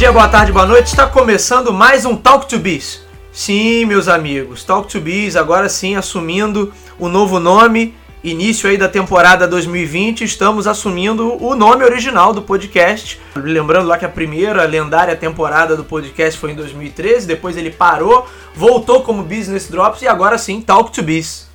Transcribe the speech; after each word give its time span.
Dia, 0.00 0.10
boa 0.10 0.28
tarde, 0.28 0.50
boa 0.50 0.64
noite. 0.64 0.86
Está 0.86 1.06
começando 1.06 1.74
mais 1.74 2.06
um 2.06 2.16
Talk 2.16 2.48
to 2.48 2.58
Biz. 2.58 3.02
Sim, 3.30 3.84
meus 3.84 4.08
amigos, 4.08 4.64
Talk 4.64 4.88
to 4.88 4.98
Biz 4.98 5.36
agora 5.36 5.68
sim 5.68 5.94
assumindo 5.94 6.72
o 6.98 7.06
novo 7.06 7.38
nome. 7.38 7.94
Início 8.24 8.70
aí 8.70 8.78
da 8.78 8.88
temporada 8.88 9.46
2020, 9.46 10.24
estamos 10.24 10.66
assumindo 10.66 11.36
o 11.44 11.54
nome 11.54 11.84
original 11.84 12.32
do 12.32 12.40
podcast. 12.40 13.20
Lembrando 13.36 13.88
lá 13.88 13.98
que 13.98 14.06
a 14.06 14.08
primeira 14.08 14.64
lendária 14.64 15.14
temporada 15.14 15.76
do 15.76 15.84
podcast 15.84 16.40
foi 16.40 16.52
em 16.52 16.54
2013, 16.54 17.26
depois 17.26 17.58
ele 17.58 17.70
parou, 17.70 18.26
voltou 18.54 19.02
como 19.02 19.22
Business 19.22 19.68
Drops 19.68 20.00
e 20.00 20.08
agora 20.08 20.38
sim 20.38 20.62
Talk 20.62 20.92
to 20.92 21.02
Biz. 21.02 21.46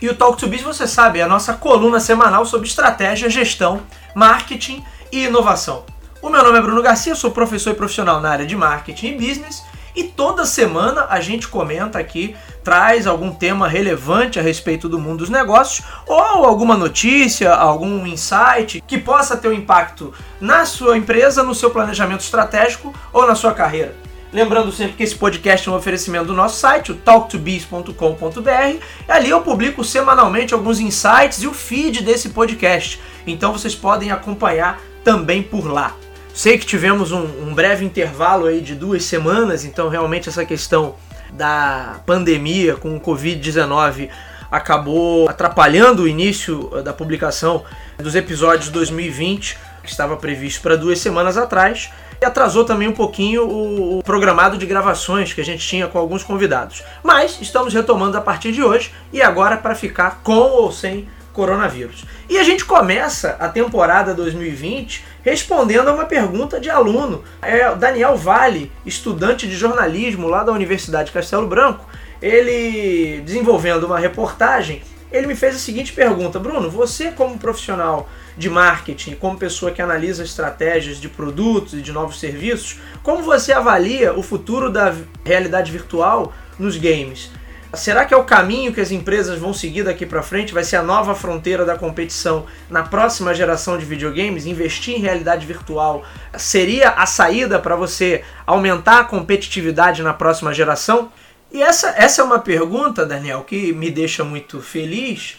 E 0.00 0.08
o 0.08 0.14
Talk 0.14 0.38
to 0.38 0.46
Biz, 0.46 0.62
você 0.62 0.86
sabe, 0.86 1.18
é 1.18 1.22
a 1.22 1.28
nossa 1.28 1.52
coluna 1.54 1.98
semanal 1.98 2.46
sobre 2.46 2.68
estratégia, 2.68 3.28
gestão, 3.28 3.80
marketing 4.14 4.84
e 5.10 5.24
inovação. 5.24 5.97
O 6.20 6.28
meu 6.28 6.42
nome 6.42 6.58
é 6.58 6.60
Bruno 6.60 6.82
Garcia, 6.82 7.14
sou 7.14 7.30
professor 7.30 7.70
e 7.70 7.76
profissional 7.76 8.20
na 8.20 8.28
área 8.30 8.44
de 8.44 8.56
marketing 8.56 9.06
e 9.06 9.14
business 9.14 9.62
e 9.94 10.02
toda 10.02 10.44
semana 10.44 11.06
a 11.10 11.20
gente 11.20 11.46
comenta 11.46 11.96
aqui, 11.98 12.34
traz 12.64 13.06
algum 13.06 13.32
tema 13.32 13.68
relevante 13.68 14.36
a 14.36 14.42
respeito 14.42 14.88
do 14.88 14.98
mundo 14.98 15.18
dos 15.18 15.30
negócios 15.30 15.86
ou 16.06 16.44
alguma 16.44 16.76
notícia, 16.76 17.54
algum 17.54 18.04
insight 18.04 18.82
que 18.84 18.98
possa 18.98 19.36
ter 19.36 19.48
um 19.48 19.52
impacto 19.52 20.12
na 20.40 20.66
sua 20.66 20.96
empresa, 20.96 21.44
no 21.44 21.54
seu 21.54 21.70
planejamento 21.70 22.20
estratégico 22.20 22.92
ou 23.12 23.24
na 23.24 23.36
sua 23.36 23.54
carreira. 23.54 23.94
Lembrando 24.32 24.72
sempre 24.72 24.94
que 24.94 25.04
esse 25.04 25.14
podcast 25.14 25.68
é 25.68 25.72
um 25.72 25.76
oferecimento 25.76 26.26
do 26.26 26.34
nosso 26.34 26.58
site, 26.58 26.92
o 26.92 26.96
talktobiz.com.br. 26.96 28.84
Ali 29.08 29.30
eu 29.30 29.40
publico 29.40 29.84
semanalmente 29.84 30.52
alguns 30.52 30.80
insights 30.80 31.42
e 31.42 31.46
o 31.46 31.54
feed 31.54 32.02
desse 32.02 32.30
podcast. 32.30 33.00
Então 33.24 33.52
vocês 33.52 33.74
podem 33.74 34.10
acompanhar 34.10 34.80
também 35.02 35.42
por 35.42 35.66
lá. 35.66 35.94
Sei 36.38 36.56
que 36.56 36.64
tivemos 36.64 37.10
um, 37.10 37.24
um 37.48 37.52
breve 37.52 37.84
intervalo 37.84 38.46
aí 38.46 38.60
de 38.60 38.76
duas 38.76 39.02
semanas, 39.02 39.64
então 39.64 39.88
realmente 39.88 40.28
essa 40.28 40.44
questão 40.44 40.94
da 41.32 41.98
pandemia 42.06 42.76
com 42.76 42.96
o 42.96 43.00
Covid-19 43.00 44.08
acabou 44.48 45.28
atrapalhando 45.28 46.04
o 46.04 46.08
início 46.08 46.70
eh, 46.74 46.82
da 46.82 46.92
publicação 46.92 47.64
dos 47.96 48.14
episódios 48.14 48.68
2020, 48.68 49.58
que 49.82 49.90
estava 49.90 50.16
previsto 50.16 50.62
para 50.62 50.76
duas 50.76 51.00
semanas 51.00 51.36
atrás, 51.36 51.90
e 52.22 52.24
atrasou 52.24 52.64
também 52.64 52.86
um 52.86 52.94
pouquinho 52.94 53.42
o, 53.42 53.98
o, 53.98 54.02
programado 54.04 54.56
de 54.56 54.64
gravações 54.64 55.32
que 55.32 55.40
a 55.40 55.44
gente 55.44 55.66
tinha 55.66 55.88
com 55.88 55.98
alguns 55.98 56.22
convidados. 56.22 56.84
Mas 57.02 57.40
estamos 57.40 57.74
retomando 57.74 58.16
a 58.16 58.20
partir 58.20 58.52
de 58.52 58.62
hoje 58.62 58.92
e 59.12 59.20
agora 59.20 59.56
para 59.56 59.74
ficar 59.74 60.20
com 60.22 60.38
ou 60.38 60.70
sem 60.70 61.08
coronavírus. 61.38 62.04
E 62.28 62.36
a 62.36 62.42
gente 62.42 62.64
começa 62.64 63.36
a 63.38 63.48
temporada 63.48 64.12
2020 64.12 65.04
respondendo 65.22 65.86
a 65.86 65.92
uma 65.92 66.04
pergunta 66.04 66.58
de 66.58 66.68
aluno. 66.68 67.22
É 67.40 67.72
Daniel 67.76 68.16
Vale, 68.16 68.72
estudante 68.84 69.46
de 69.46 69.54
jornalismo 69.54 70.26
lá 70.26 70.42
da 70.42 70.50
Universidade 70.50 71.12
Castelo 71.12 71.46
Branco, 71.46 71.86
ele 72.20 73.20
desenvolvendo 73.20 73.84
uma 73.84 74.00
reportagem, 74.00 74.82
ele 75.12 75.28
me 75.28 75.36
fez 75.36 75.54
a 75.54 75.60
seguinte 75.60 75.92
pergunta: 75.92 76.40
Bruno, 76.40 76.68
você 76.68 77.12
como 77.12 77.38
profissional 77.38 78.08
de 78.36 78.50
marketing, 78.50 79.14
como 79.14 79.38
pessoa 79.38 79.70
que 79.70 79.80
analisa 79.80 80.24
estratégias 80.24 80.96
de 80.96 81.08
produtos 81.08 81.74
e 81.74 81.80
de 81.80 81.92
novos 81.92 82.18
serviços, 82.18 82.80
como 83.00 83.22
você 83.22 83.52
avalia 83.52 84.12
o 84.12 84.24
futuro 84.24 84.72
da 84.72 84.92
realidade 85.24 85.70
virtual 85.70 86.32
nos 86.58 86.76
games? 86.76 87.30
Será 87.74 88.06
que 88.06 88.14
é 88.14 88.16
o 88.16 88.24
caminho 88.24 88.72
que 88.72 88.80
as 88.80 88.90
empresas 88.90 89.38
vão 89.38 89.52
seguir 89.52 89.82
daqui 89.82 90.06
para 90.06 90.22
frente? 90.22 90.54
Vai 90.54 90.64
ser 90.64 90.76
a 90.76 90.82
nova 90.82 91.14
fronteira 91.14 91.66
da 91.66 91.76
competição 91.76 92.46
na 92.70 92.82
próxima 92.82 93.34
geração 93.34 93.76
de 93.76 93.84
videogames? 93.84 94.46
Investir 94.46 94.96
em 94.96 95.00
realidade 95.00 95.44
virtual 95.44 96.02
seria 96.36 96.90
a 96.90 97.04
saída 97.04 97.58
para 97.58 97.76
você 97.76 98.24
aumentar 98.46 99.00
a 99.00 99.04
competitividade 99.04 100.02
na 100.02 100.14
próxima 100.14 100.54
geração? 100.54 101.12
E 101.52 101.62
essa, 101.62 101.90
essa 101.90 102.22
é 102.22 102.24
uma 102.24 102.38
pergunta, 102.38 103.04
Daniel, 103.04 103.42
que 103.42 103.72
me 103.72 103.90
deixa 103.90 104.24
muito 104.24 104.62
feliz, 104.62 105.36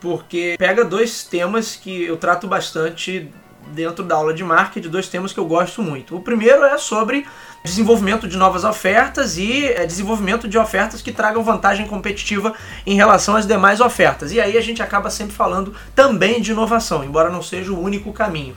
porque 0.00 0.54
pega 0.58 0.84
dois 0.84 1.24
temas 1.24 1.74
que 1.74 2.04
eu 2.04 2.16
trato 2.16 2.46
bastante 2.46 3.28
dentro 3.68 4.04
da 4.04 4.16
aula 4.16 4.34
de 4.34 4.44
marketing, 4.44 4.88
dois 4.88 5.08
temas 5.08 5.32
que 5.32 5.40
eu 5.40 5.44
gosto 5.44 5.82
muito. 5.82 6.16
O 6.16 6.20
primeiro 6.20 6.64
é 6.64 6.76
sobre 6.78 7.26
desenvolvimento 7.64 8.26
de 8.26 8.36
novas 8.36 8.64
ofertas 8.64 9.38
e 9.38 9.66
é, 9.66 9.86
desenvolvimento 9.86 10.48
de 10.48 10.58
ofertas 10.58 11.00
que 11.00 11.12
tragam 11.12 11.42
vantagem 11.42 11.86
competitiva 11.86 12.52
em 12.86 12.96
relação 12.96 13.36
às 13.36 13.46
demais 13.46 13.80
ofertas. 13.80 14.32
E 14.32 14.40
aí 14.40 14.58
a 14.58 14.60
gente 14.60 14.82
acaba 14.82 15.10
sempre 15.10 15.34
falando 15.34 15.74
também 15.94 16.40
de 16.40 16.52
inovação, 16.52 17.04
embora 17.04 17.30
não 17.30 17.42
seja 17.42 17.72
o 17.72 17.80
único 17.80 18.12
caminho. 18.12 18.54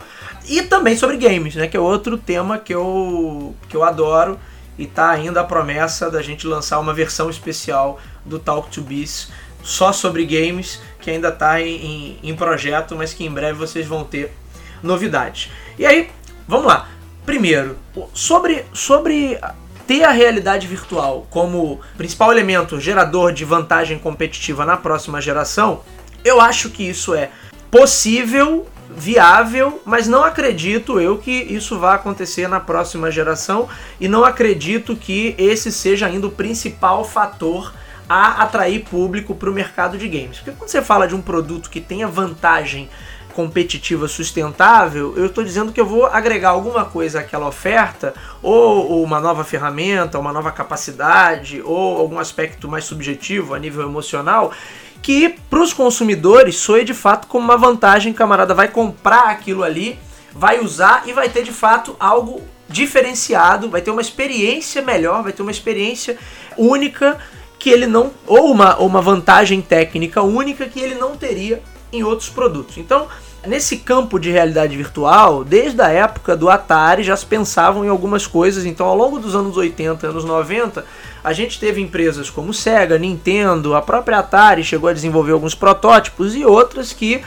E 0.48 0.62
também 0.64 0.98
sobre 0.98 1.18
games, 1.18 1.56
né, 1.56 1.68
que 1.68 1.78
é 1.78 1.80
outro 1.80 2.18
tema 2.18 2.58
que 2.58 2.74
eu, 2.74 3.56
que 3.70 3.76
eu 3.76 3.84
adoro 3.84 4.40
e 4.78 4.86
tá 4.86 5.10
ainda 5.10 5.42
a 5.42 5.44
promessa 5.44 6.12
da 6.12 6.22
gente 6.22 6.46
lançar 6.46 6.80
uma 6.80 6.94
versão 6.94 7.30
especial 7.30 8.00
do 8.26 8.38
Talk 8.38 8.70
to 8.70 8.82
Biz 8.82 9.30
só 9.64 9.92
sobre 9.92 10.26
games, 10.26 10.80
que 11.00 11.10
ainda 11.10 11.30
está 11.30 11.60
em, 11.62 12.18
em, 12.24 12.30
em 12.30 12.36
projeto, 12.36 12.96
mas 12.96 13.14
que 13.14 13.26
em 13.26 13.32
breve 13.32 13.58
vocês 13.58 13.88
vão 13.88 14.04
ter 14.04 14.32
novidades. 14.82 15.52
E 15.78 15.86
aí, 15.86 16.10
vamos 16.48 16.68
lá. 16.68 16.90
Primeiro, 17.26 17.78
sobre, 18.14 18.66
sobre 18.74 19.40
ter 19.88 20.04
a 20.04 20.12
realidade 20.12 20.68
virtual 20.68 21.28
como 21.30 21.80
principal 21.98 22.32
elemento 22.32 22.80
gerador 22.80 23.32
de 23.32 23.46
vantagem 23.46 23.98
competitiva 24.00 24.66
na 24.66 24.78
próxima 24.78 25.22
geração, 25.22 25.82
eu 26.24 26.42
acho 26.42 26.70
que 26.70 26.84
isso 26.84 27.14
é 27.14 27.30
possível, 27.70 28.68
viável, 28.90 29.82
mas 29.86 30.08
não 30.08 30.24
acredito 30.24 31.00
eu 31.00 31.18
que 31.18 31.32
isso 31.32 31.78
vá 31.78 31.96
acontecer 31.96 32.48
na 32.48 32.60
próxima 32.60 33.12
geração 33.12 33.68
e 34.00 34.08
não 34.08 34.24
acredito 34.24 34.96
que 34.96 35.36
esse 35.38 35.72
seja 35.72 36.08
ainda 36.08 36.28
o 36.28 36.32
principal 36.32 37.04
fator 37.04 37.74
a 38.08 38.44
atrair 38.44 38.84
público 38.84 39.34
para 39.36 39.50
o 39.50 39.54
mercado 39.54 39.98
de 39.98 40.08
games. 40.08 40.38
Porque 40.38 40.52
quando 40.52 40.70
você 40.70 40.82
fala 40.82 41.08
de 41.08 41.16
um 41.16 41.22
produto 41.22 41.70
que 41.70 41.82
tenha 41.82 42.08
vantagem 42.08 42.90
competitiva 43.36 44.08
sustentável, 44.08 45.14
eu 45.18 45.26
estou 45.26 45.44
dizendo 45.44 45.74
que 45.74 45.80
eu 45.80 45.86
vou 45.86 46.06
agregar 46.06 46.52
alguma 46.52 46.86
coisa 46.86 47.20
àquela 47.20 47.46
oferta, 47.46 48.14
ou, 48.42 49.04
uma 49.04 49.20
nova 49.20 49.44
ferramenta, 49.44 50.18
uma 50.18 50.32
nova 50.32 50.54
capacidade, 50.54 51.62
ou 51.62 51.98
algum 51.98 52.18
aspecto 52.18 52.70
mais 52.70 52.86
subjetivo 52.86 53.54
a 53.54 53.60
nível 53.60 53.84
emocional, 53.84 54.54
que 55.02 55.36
para 55.50 55.60
os 55.60 55.74
consumidores 55.74 56.56
soe 56.56 56.86
de 56.86 56.94
fato 56.94 57.28
como 57.28 57.44
uma 57.44 57.58
vantagem. 57.58 58.14
Camarada 58.14 58.54
vai 58.54 58.70
comprar 58.70 59.26
aquilo 59.26 59.64
ali, 59.64 60.00
vai 60.32 60.62
usar 60.62 61.04
e 61.06 61.12
vai 61.12 61.28
ter 61.28 61.44
de 61.44 61.52
fato 61.52 61.94
algo 62.00 62.42
diferenciado, 62.70 63.70
vai 63.70 63.82
ter 63.82 63.92
uma 63.92 64.02
experiência 64.02 64.82
melhor, 64.82 65.22
vai 65.22 65.34
ter 65.34 65.42
uma 65.42 65.52
experiência 65.52 66.18
única 66.58 67.18
que 67.60 67.70
ele 67.70 67.86
não 67.86 68.12
ou 68.26 68.50
uma, 68.50 68.78
uma 68.78 69.02
vantagem 69.02 69.62
técnica 69.62 70.22
única 70.22 70.68
que 70.68 70.80
ele 70.80 70.96
não 70.96 71.18
teria 71.18 71.62
em 71.92 72.04
outros 72.04 72.30
produtos. 72.30 72.78
Então, 72.78 73.08
nesse 73.48 73.78
campo 73.78 74.20
de 74.20 74.32
realidade 74.32 74.76
virtual, 74.76 75.44
desde 75.44 75.82
a 75.82 75.90
época 75.90 76.36
do 76.36 76.50
Atari 76.50 77.04
já 77.04 77.16
se 77.16 77.26
pensavam 77.26 77.86
em 77.86 77.90
algumas 77.90 78.28
coisas. 78.28 78.66
Então, 78.66 78.86
ao 78.86 78.96
longo 78.96 79.20
dos 79.20 79.36
anos 79.36 79.58
80, 79.58 80.08
anos 80.08 80.26
90, 80.26 80.86
a 81.24 81.34
gente 81.34 81.60
teve 81.60 81.82
empresas 81.82 82.30
como 82.30 82.54
Sega, 82.54 82.98
Nintendo, 82.98 83.76
a 83.76 83.82
própria 83.82 84.20
Atari 84.20 84.64
chegou 84.64 84.90
a 84.90 84.94
desenvolver 84.94 85.32
alguns 85.32 85.56
protótipos 85.56 86.36
e 86.36 86.46
outras 86.46 86.94
que 86.94 87.22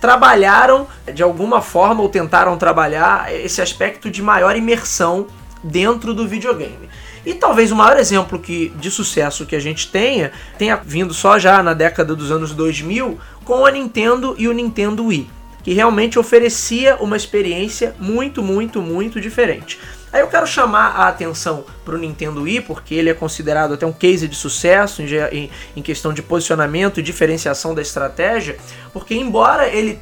trabalharam 0.00 0.86
de 1.12 1.22
alguma 1.22 1.62
forma 1.62 2.02
ou 2.02 2.08
tentaram 2.08 2.58
trabalhar 2.58 3.32
esse 3.34 3.62
aspecto 3.62 4.10
de 4.10 4.20
maior 4.20 4.54
imersão 4.56 5.26
dentro 5.62 6.12
do 6.12 6.28
videogame. 6.28 6.90
E 7.24 7.32
talvez 7.32 7.72
o 7.72 7.76
maior 7.76 7.96
exemplo 7.96 8.38
que, 8.38 8.68
de 8.76 8.90
sucesso 8.90 9.46
que 9.46 9.56
a 9.56 9.60
gente 9.60 9.88
tenha, 9.88 10.30
tenha 10.58 10.76
vindo 10.76 11.14
só 11.14 11.38
já 11.38 11.62
na 11.62 11.72
década 11.72 12.14
dos 12.14 12.30
anos 12.30 12.52
2000 12.52 13.18
com 13.44 13.64
a 13.64 13.70
Nintendo 13.70 14.34
e 14.36 14.46
o 14.46 14.52
Nintendo 14.52 15.06
Wii, 15.06 15.30
que 15.64 15.72
realmente 15.72 16.18
oferecia 16.18 16.96
uma 16.96 17.16
experiência 17.16 17.96
muito, 17.98 18.42
muito, 18.42 18.82
muito 18.82 19.20
diferente. 19.20 19.80
Aí 20.12 20.20
eu 20.20 20.28
quero 20.28 20.46
chamar 20.46 20.90
a 20.90 21.08
atenção 21.08 21.64
para 21.84 21.96
o 21.96 21.98
Nintendo 21.98 22.42
Wii, 22.42 22.60
porque 22.60 22.94
ele 22.94 23.10
é 23.10 23.14
considerado 23.14 23.74
até 23.74 23.84
um 23.84 23.92
case 23.92 24.28
de 24.28 24.36
sucesso 24.36 25.02
em, 25.02 25.82
questão 25.82 26.12
de 26.12 26.22
posicionamento 26.22 27.00
e 27.00 27.02
diferenciação 27.02 27.74
da 27.74 27.82
estratégia, 27.82 28.56
porque 28.92 29.14
embora 29.14 29.66
ele 29.66 29.98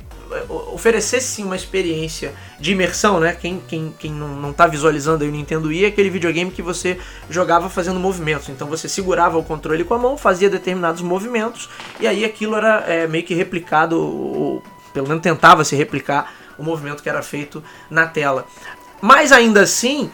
oferecesse 0.49 1.27
sim 1.27 1.45
uma 1.45 1.57
experiência 1.57 2.35
de 2.59 2.73
imersão, 2.73 3.21
né? 3.21 3.37
Quem, 3.39 3.63
quem, 3.67 3.95
quem 3.99 4.13
não 4.13 4.51
está 4.51 4.67
visualizando 4.67 5.25
aí 5.25 5.31
o 5.31 5.33
Nintendo 5.33 5.69
Wii 5.69 5.85
é 5.85 5.89
aquele 5.89 6.11
videogame 6.11 6.51
que 6.51 6.63
você 6.63 6.99
jogava 7.29 7.69
fazendo 7.69 7.99
movimentos. 7.99 8.49
Então 8.49 8.67
você 8.67 8.89
segurava 8.89 9.39
o 9.39 9.43
controle 9.43 9.85
com 9.85 9.95
a 9.95 9.99
mão, 9.99 10.17
fazia 10.17 10.49
determinados 10.49 11.03
movimentos 11.03 11.69
e 12.01 12.07
aí 12.07 12.25
aquilo 12.25 12.57
era 12.57 12.85
é, 12.87 13.07
meio 13.07 13.25
que 13.25 13.35
replicado, 13.35 14.63
pelo 14.93 15.09
menos 15.09 15.23
tentava 15.23 15.65
se 15.65 15.77
replicar 15.77 16.33
o 16.59 16.63
movimento 16.63 17.03
que 17.03 17.09
era 17.09 17.23
feito 17.23 17.63
na 17.91 18.07
tela. 18.07 18.47
Mas 19.01 19.33
ainda 19.33 19.63
assim, 19.63 20.11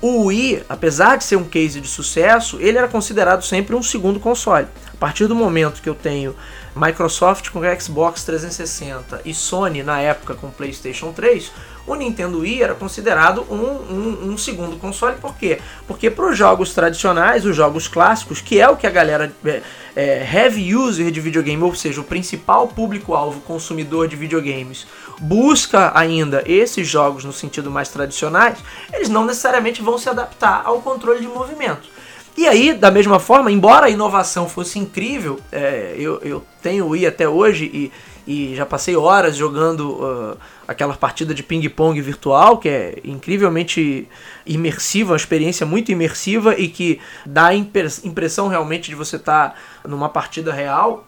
o 0.00 0.26
Wii, 0.26 0.64
apesar 0.68 1.16
de 1.16 1.24
ser 1.24 1.36
um 1.36 1.44
case 1.44 1.80
de 1.80 1.88
sucesso, 1.88 2.58
ele 2.60 2.78
era 2.78 2.88
considerado 2.88 3.44
sempre 3.44 3.76
um 3.76 3.82
segundo 3.82 4.18
console. 4.18 4.66
partir 4.98 5.26
do 5.26 5.34
momento 5.34 5.82
que 5.82 5.88
eu 5.88 5.94
tenho 5.94 6.34
Microsoft 6.74 7.50
com 7.50 7.60
Xbox 7.78 8.24
360 8.24 9.22
e 9.24 9.34
Sony 9.34 9.82
na 9.82 10.00
época 10.00 10.34
com 10.34 10.50
PlayStation 10.50 11.12
3, 11.12 11.50
o 11.86 11.94
Nintendo 11.94 12.40
Wii 12.40 12.62
era 12.62 12.74
considerado 12.74 13.44
um, 13.50 13.54
um, 13.54 14.32
um 14.32 14.38
segundo 14.38 14.76
console. 14.76 15.16
Por 15.20 15.34
quê? 15.36 15.58
Porque 15.86 16.10
para 16.10 16.30
os 16.30 16.36
jogos 16.36 16.72
tradicionais, 16.72 17.44
os 17.44 17.56
jogos 17.56 17.88
clássicos, 17.88 18.40
que 18.40 18.60
é 18.60 18.68
o 18.68 18.76
que 18.76 18.86
a 18.86 18.90
galera 18.90 19.32
é, 19.44 19.62
é, 19.96 20.28
heavy 20.32 20.74
user 20.74 21.10
de 21.10 21.20
videogame, 21.20 21.62
ou 21.62 21.74
seja, 21.74 22.00
o 22.00 22.04
principal 22.04 22.68
público-alvo 22.68 23.40
consumidor 23.40 24.08
de 24.08 24.16
videogames, 24.16 24.86
busca 25.20 25.92
ainda 25.94 26.42
esses 26.46 26.86
jogos 26.86 27.24
no 27.24 27.32
sentido 27.32 27.70
mais 27.70 27.88
tradicionais, 27.88 28.58
eles 28.92 29.08
não 29.08 29.24
necessariamente 29.24 29.82
vão 29.82 29.98
se 29.98 30.08
adaptar 30.08 30.62
ao 30.64 30.80
controle 30.80 31.20
de 31.20 31.26
movimento. 31.26 31.88
E 32.36 32.46
aí, 32.46 32.72
da 32.72 32.90
mesma 32.90 33.18
forma, 33.18 33.50
embora 33.50 33.86
a 33.86 33.90
inovação 33.90 34.48
fosse 34.48 34.78
incrível, 34.78 35.38
é, 35.50 35.94
eu, 35.98 36.18
eu 36.22 36.42
tenho 36.62 36.86
o 36.86 36.90
Wii 36.90 37.06
até 37.06 37.28
hoje 37.28 37.64
e, 37.66 37.92
e 38.26 38.54
já 38.54 38.64
passei 38.64 38.96
horas 38.96 39.36
jogando 39.36 39.90
uh, 39.90 40.38
aquela 40.70 40.94
partida 40.94 41.34
de 41.34 41.42
ping-pong 41.42 42.00
virtual, 42.00 42.56
que 42.58 42.68
é 42.68 43.00
incrivelmente 43.02 44.08
imersiva, 44.46 45.10
uma 45.10 45.16
experiência 45.16 45.66
muito 45.66 45.90
imersiva 45.90 46.54
e 46.56 46.68
que 46.68 47.00
dá 47.26 47.46
a 47.46 47.54
impressão 47.56 48.46
realmente 48.46 48.88
de 48.88 48.94
você 48.94 49.16
estar 49.16 49.48
tá 49.50 49.88
numa 49.88 50.08
partida 50.08 50.52
real, 50.52 51.04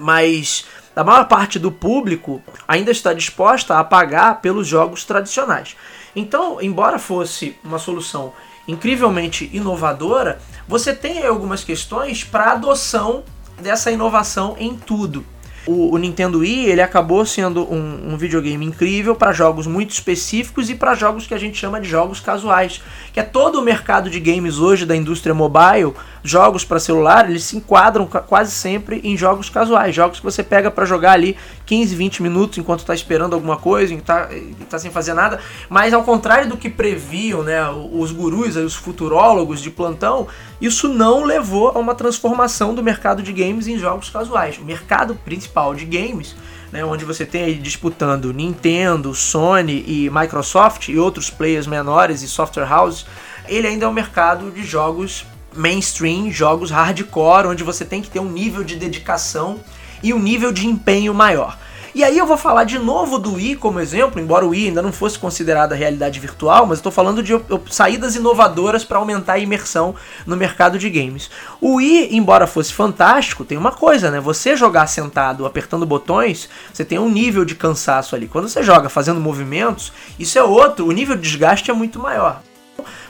mas 0.00 0.64
a 0.96 1.04
maior 1.04 1.28
parte 1.28 1.58
do 1.58 1.70
público 1.70 2.42
ainda 2.66 2.90
está 2.90 3.12
disposta 3.12 3.78
a 3.78 3.84
pagar 3.84 4.40
pelos 4.40 4.66
jogos 4.66 5.04
tradicionais. 5.04 5.76
Então, 6.16 6.58
embora 6.62 6.98
fosse 6.98 7.54
uma 7.62 7.78
solução 7.78 8.32
incrivelmente 8.66 9.50
inovadora, 9.52 10.40
você 10.66 10.94
tem 10.94 11.26
algumas 11.26 11.62
questões 11.62 12.24
para 12.24 12.52
adoção 12.52 13.24
dessa 13.60 13.90
inovação 13.90 14.56
em 14.58 14.74
tudo. 14.74 15.22
O, 15.66 15.94
o, 15.94 15.98
Nintendo 15.98 16.40
Wii 16.40 16.66
ele 16.66 16.80
acabou 16.80 17.24
sendo 17.24 17.62
um, 17.72 18.12
um 18.12 18.16
videogame 18.16 18.66
incrível 18.66 19.14
para 19.14 19.32
jogos 19.32 19.66
muito 19.66 19.90
específicos 19.90 20.68
e 20.68 20.74
para 20.74 20.94
jogos 20.94 21.26
que 21.26 21.34
a 21.34 21.38
gente 21.38 21.56
chama 21.56 21.80
de 21.80 21.88
jogos 21.88 22.18
casuais, 22.18 22.82
que 23.12 23.20
é 23.20 23.22
todo 23.22 23.60
o 23.60 23.62
mercado 23.62 24.10
de 24.10 24.18
games 24.18 24.58
hoje 24.58 24.84
da 24.84 24.96
indústria 24.96 25.34
mobile, 25.34 25.94
jogos 26.22 26.64
para 26.64 26.78
celular, 26.78 27.28
eles 27.28 27.44
se 27.44 27.56
enquadram 27.56 28.06
quase 28.06 28.52
sempre 28.52 29.00
em 29.02 29.16
jogos 29.16 29.48
casuais, 29.50 29.94
jogos 29.94 30.18
que 30.18 30.24
você 30.24 30.42
pega 30.42 30.70
para 30.70 30.84
jogar 30.84 31.12
ali 31.12 31.36
15, 31.66 31.94
20 31.94 32.22
minutos 32.22 32.58
enquanto 32.58 32.80
está 32.80 32.94
esperando 32.94 33.34
alguma 33.34 33.56
coisa, 33.56 33.92
está 33.94 34.28
tá 34.70 34.78
sem 34.78 34.90
fazer 34.90 35.14
nada, 35.14 35.40
mas 35.68 35.92
ao 35.92 36.04
contrário 36.04 36.48
do 36.48 36.56
que 36.56 36.70
previam 36.70 37.42
né, 37.42 37.60
os 37.92 38.12
gurus, 38.12 38.56
os 38.56 38.74
futurólogos 38.74 39.60
de 39.60 39.70
plantão, 39.70 40.28
isso 40.60 40.88
não 40.88 41.24
levou 41.24 41.70
a 41.70 41.78
uma 41.78 41.94
transformação 41.94 42.74
do 42.74 42.82
mercado 42.82 43.22
de 43.22 43.32
games 43.32 43.66
em 43.66 43.78
jogos 43.78 44.08
casuais. 44.08 44.58
O 44.58 44.64
mercado 44.64 45.14
principal 45.14 45.74
de 45.74 45.84
games 45.84 46.36
né, 46.72 46.84
onde 46.84 47.04
você 47.04 47.26
tem 47.26 47.44
aí 47.44 47.54
disputando 47.54 48.32
Nintendo, 48.32 49.14
Sony 49.14 49.84
e 49.86 50.10
Microsoft 50.10 50.88
e 50.88 50.98
outros 50.98 51.28
players 51.28 51.66
menores 51.66 52.22
e 52.22 52.28
software 52.28 52.72
houses, 52.72 53.04
ele 53.46 53.66
ainda 53.66 53.84
é 53.84 53.88
um 53.88 53.92
mercado 53.92 54.50
de 54.50 54.64
jogos 54.64 55.26
mainstream, 55.54 56.30
jogos 56.30 56.70
hardcore, 56.70 57.46
onde 57.46 57.62
você 57.62 57.84
tem 57.84 58.02
que 58.02 58.10
ter 58.10 58.20
um 58.20 58.30
nível 58.30 58.64
de 58.64 58.76
dedicação 58.76 59.60
e 60.02 60.12
um 60.12 60.18
nível 60.18 60.52
de 60.52 60.66
empenho 60.66 61.14
maior. 61.14 61.56
E 61.94 62.02
aí 62.02 62.16
eu 62.16 62.24
vou 62.24 62.38
falar 62.38 62.64
de 62.64 62.78
novo 62.78 63.18
do 63.18 63.34
Wii 63.34 63.56
como 63.56 63.78
exemplo, 63.78 64.18
embora 64.18 64.46
o 64.46 64.48
Wii 64.48 64.68
ainda 64.68 64.80
não 64.80 64.90
fosse 64.90 65.18
considerada 65.18 65.74
realidade 65.74 66.18
virtual, 66.18 66.64
mas 66.64 66.78
estou 66.78 66.90
falando 66.90 67.22
de 67.22 67.38
saídas 67.70 68.16
inovadoras 68.16 68.82
para 68.82 68.96
aumentar 68.96 69.34
a 69.34 69.38
imersão 69.38 69.94
no 70.24 70.34
mercado 70.34 70.78
de 70.78 70.88
games. 70.88 71.30
O 71.60 71.74
Wii, 71.74 72.16
embora 72.16 72.46
fosse 72.46 72.72
fantástico, 72.72 73.44
tem 73.44 73.58
uma 73.58 73.72
coisa, 73.72 74.10
né? 74.10 74.20
Você 74.20 74.56
jogar 74.56 74.86
sentado, 74.86 75.44
apertando 75.44 75.84
botões, 75.84 76.48
você 76.72 76.82
tem 76.82 76.98
um 76.98 77.10
nível 77.10 77.44
de 77.44 77.54
cansaço 77.54 78.16
ali. 78.16 78.26
Quando 78.26 78.48
você 78.48 78.62
joga 78.62 78.88
fazendo 78.88 79.20
movimentos, 79.20 79.92
isso 80.18 80.38
é 80.38 80.42
outro, 80.42 80.86
o 80.86 80.92
nível 80.92 81.14
de 81.14 81.20
desgaste 81.20 81.70
é 81.70 81.74
muito 81.74 81.98
maior 81.98 82.40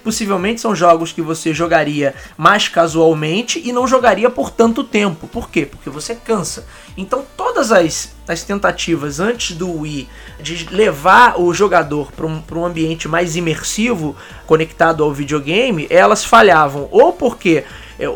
possivelmente 0.02 0.60
são 0.60 0.74
jogos 0.74 1.12
que 1.12 1.22
você 1.22 1.54
jogaria 1.54 2.14
mais 2.36 2.68
casualmente 2.68 3.60
e 3.64 3.72
não 3.72 3.86
jogaria 3.86 4.28
por 4.28 4.50
tanto 4.50 4.84
tempo. 4.84 5.26
Por 5.26 5.50
quê? 5.50 5.64
Porque 5.64 5.88
você 5.88 6.14
cansa. 6.14 6.66
Então 6.96 7.24
todas 7.36 7.72
as, 7.72 8.14
as 8.26 8.42
tentativas 8.42 9.20
antes 9.20 9.56
do 9.56 9.80
Wii 9.80 10.08
de 10.40 10.68
levar 10.70 11.40
o 11.40 11.52
jogador 11.54 12.12
para 12.12 12.26
um, 12.26 12.42
um 12.52 12.64
ambiente 12.64 13.08
mais 13.08 13.36
imersivo 13.36 14.16
conectado 14.46 15.02
ao 15.02 15.12
videogame, 15.12 15.86
elas 15.88 16.24
falhavam. 16.24 16.88
Ou 16.90 17.12
porque 17.12 17.64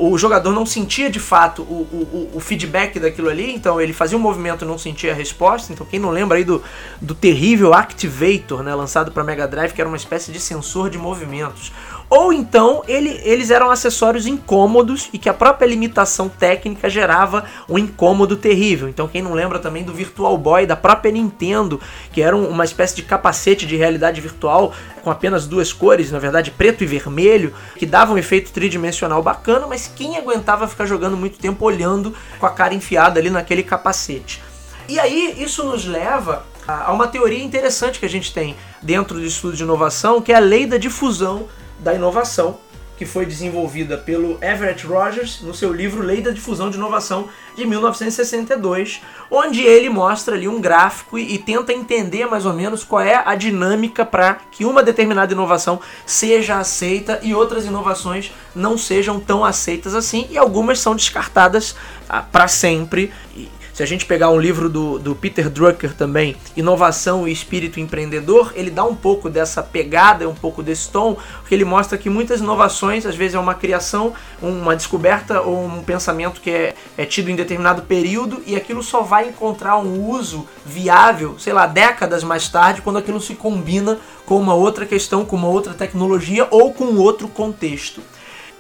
o 0.01 0.17
jogador 0.17 0.53
não 0.53 0.65
sentia 0.65 1.11
de 1.11 1.21
fato 1.21 1.63
o, 1.63 1.87
o, 1.93 2.31
o, 2.35 2.41
feedback 2.41 2.99
daquilo 2.99 3.29
ali, 3.29 3.53
então 3.55 3.81
ele 3.81 3.93
fazia 3.93 4.17
um 4.17 4.21
movimento 4.21 4.65
e 4.65 4.69
não 4.69 4.79
sentia 4.79 5.13
a 5.13 5.15
resposta. 5.15 5.73
Então, 5.73 5.87
quem 5.87 6.01
não 6.01 6.11
lembra 6.11 6.39
aí 6.39 6.45
do, 6.45 6.63
do 7.01 7.15
terrível 7.15 7.75
Activator, 7.75 8.63
né, 8.63 8.75
lançado 8.75 9.13
para 9.13 9.23
Mega 9.23 9.47
Drive, 9.47 9.73
que 9.73 9.81
era 9.81 9.89
uma 9.89 9.97
espécie 9.97 10.33
de 10.33 10.41
sensor 10.41 10.91
de 10.91 10.99
movimentos. 10.99 11.73
Ou 12.09 12.33
então 12.33 12.83
ele, 12.87 13.21
eles 13.25 13.51
eram 13.51 13.71
acessórios 13.71 14.27
incômodos 14.27 15.09
e 15.13 15.19
que 15.19 15.29
a 15.29 15.35
própria 15.35 15.67
limitação 15.67 16.29
técnica 16.29 16.89
gerava 16.89 17.45
um 17.69 17.79
incômodo 17.79 18.37
terrível. 18.37 18.89
Então, 18.89 19.09
quem 19.09 19.23
não 19.23 19.35
lembra 19.35 19.59
também 19.59 19.83
do 19.83 19.93
Virtual 19.93 20.37
Boy 20.39 20.67
da 20.67 20.77
própria 20.77 21.11
Nintendo, 21.11 21.81
que 22.13 22.23
era 22.23 22.37
uma 22.37 22.65
espécie 22.65 22.95
de 22.95 23.03
capacete 23.03 23.67
de 23.67 23.77
realidade 23.77 24.21
virtual 24.21 24.73
com 25.03 25.11
apenas 25.11 25.47
duas 25.47 25.73
cores, 25.73 26.11
na 26.11 26.19
verdade 26.19 26.51
preto 26.51 26.85
e 26.85 26.87
vermelho, 26.87 27.53
que 27.77 27.87
dava 27.87 28.13
um 28.13 28.19
efeito 28.19 28.53
tridimensional 28.53 29.23
bacana, 29.23 29.67
mas 29.67 29.91
quem 29.95 30.17
aguentava 30.17 30.69
ficar 30.69 30.87
jogando 30.87 31.17
muito 31.17 31.39
tempo 31.39 31.65
olhando 31.65 32.15
com 32.39 32.47
a 32.47 32.51
cara 32.51 32.75
enfiada 32.75 33.19
ali 33.19 33.31
naquele 33.31 33.63
capacete? 33.63 34.43
E 34.89 35.01
aí 35.01 35.35
isso 35.39 35.65
nos 35.65 35.85
leva 35.85 36.45
a 36.67 36.93
uma 36.93 37.07
teoria 37.07 37.43
interessante 37.43 37.99
que 37.99 38.07
a 38.07 38.09
gente 38.09 38.33
tem 38.33 38.57
dentro 38.83 39.17
do 39.17 39.25
estudo 39.25 39.57
de 39.57 39.63
inovação, 39.63 40.21
que 40.21 40.33
é 40.33 40.37
a 40.37 40.41
lei 40.41 40.67
da 40.67 40.79
difusão 40.79 41.49
da 41.79 41.95
inovação, 41.95 42.59
que 42.97 43.05
foi 43.05 43.27
desenvolvida 43.27 43.99
pelo 43.99 44.39
Everett 44.43 44.87
Rogers 44.87 45.41
no 45.43 45.55
seu 45.55 45.73
livro 45.73 46.03
Lei 46.03 46.23
da 46.23 46.31
Difusão 46.31 46.71
de 46.71 46.77
Inovação 46.77 47.29
de 47.55 47.67
1962, 47.67 49.03
onde 49.31 49.63
ele 49.63 49.91
mostra 49.91 50.35
ali 50.35 50.49
um 50.49 50.61
gráfico 50.61 51.19
e, 51.19 51.35
e 51.35 51.39
tenta 51.39 51.73
entender 51.73 52.27
mais 52.27 52.47
ou 52.47 52.55
menos 52.55 52.85
qual 52.85 53.03
é 53.03 53.23
a 53.25 53.35
dinâmica 53.35 54.05
para 54.05 54.35
que 54.51 54.65
uma 54.65 54.83
determinada 54.83 55.33
inovação 55.33 55.79
seja 56.07 56.59
aceita 56.59 57.21
e 57.23 57.35
outras 57.35 57.67
inovações 57.67 58.33
não 58.55 58.79
sejam 58.79 59.21
tão 59.21 59.45
aceitas 59.45 59.95
assim 59.95 60.27
e 60.31 60.39
algumas 60.39 60.81
são 60.81 60.97
descartadas 60.97 61.77
ah, 62.09 62.23
para 62.23 62.49
sempre. 62.49 63.13
E, 63.35 63.49
se 63.77 63.83
a 63.83 63.87
gente 63.87 64.07
pegar 64.07 64.31
um 64.31 64.41
livro 64.41 64.71
do, 64.71 64.99
do 64.99 65.15
Peter 65.15 65.51
Drucker 65.51 65.93
também, 65.93 66.35
Inovação 66.57 67.29
e 67.29 67.31
Espírito 67.31 67.79
Empreendedor, 67.79 68.55
ele 68.57 68.71
dá 68.71 68.83
um 68.83 68.95
pouco 68.95 69.29
dessa 69.29 69.63
pegada, 69.63 70.27
um 70.27 70.35
pouco 70.35 70.63
desse 70.63 70.89
tom, 70.89 71.19
porque 71.41 71.55
ele 71.55 71.67
mostra 71.67 71.99
que 71.99 72.09
muitas 72.09 72.41
inovações, 72.41 73.05
às 73.05 73.15
vezes 73.15 73.35
é 73.35 73.39
uma 73.39 73.55
criação, 73.55 74.15
uma 74.41 74.75
descoberta 74.75 75.43
ou 75.43 75.63
um 75.63 75.83
pensamento 75.83 76.41
que 76.41 76.49
é, 76.49 76.75
é 76.97 77.05
tido 77.05 77.31
em 77.31 77.37
determinado 77.37 77.83
período 77.83 78.43
e 78.47 78.57
aquilo 78.57 78.83
só 78.83 79.03
vai 79.03 79.29
encontrar 79.29 79.77
um 79.77 80.09
uso 80.09 80.49
viável, 80.65 81.39
sei 81.39 81.53
lá, 81.53 81.67
décadas 81.67 82.25
mais 82.25 82.49
tarde, 82.49 82.81
quando 82.81 82.97
aquilo 82.97 83.21
se 83.21 83.35
combina 83.35 83.99
com 84.25 84.41
uma 84.41 84.55
outra 84.55 84.87
questão, 84.87 85.23
com 85.23 85.37
uma 85.37 85.49
outra 85.49 85.75
tecnologia 85.75 86.49
ou 86.51 86.73
com 86.73 86.97
outro 86.97 87.29
contexto. 87.29 88.01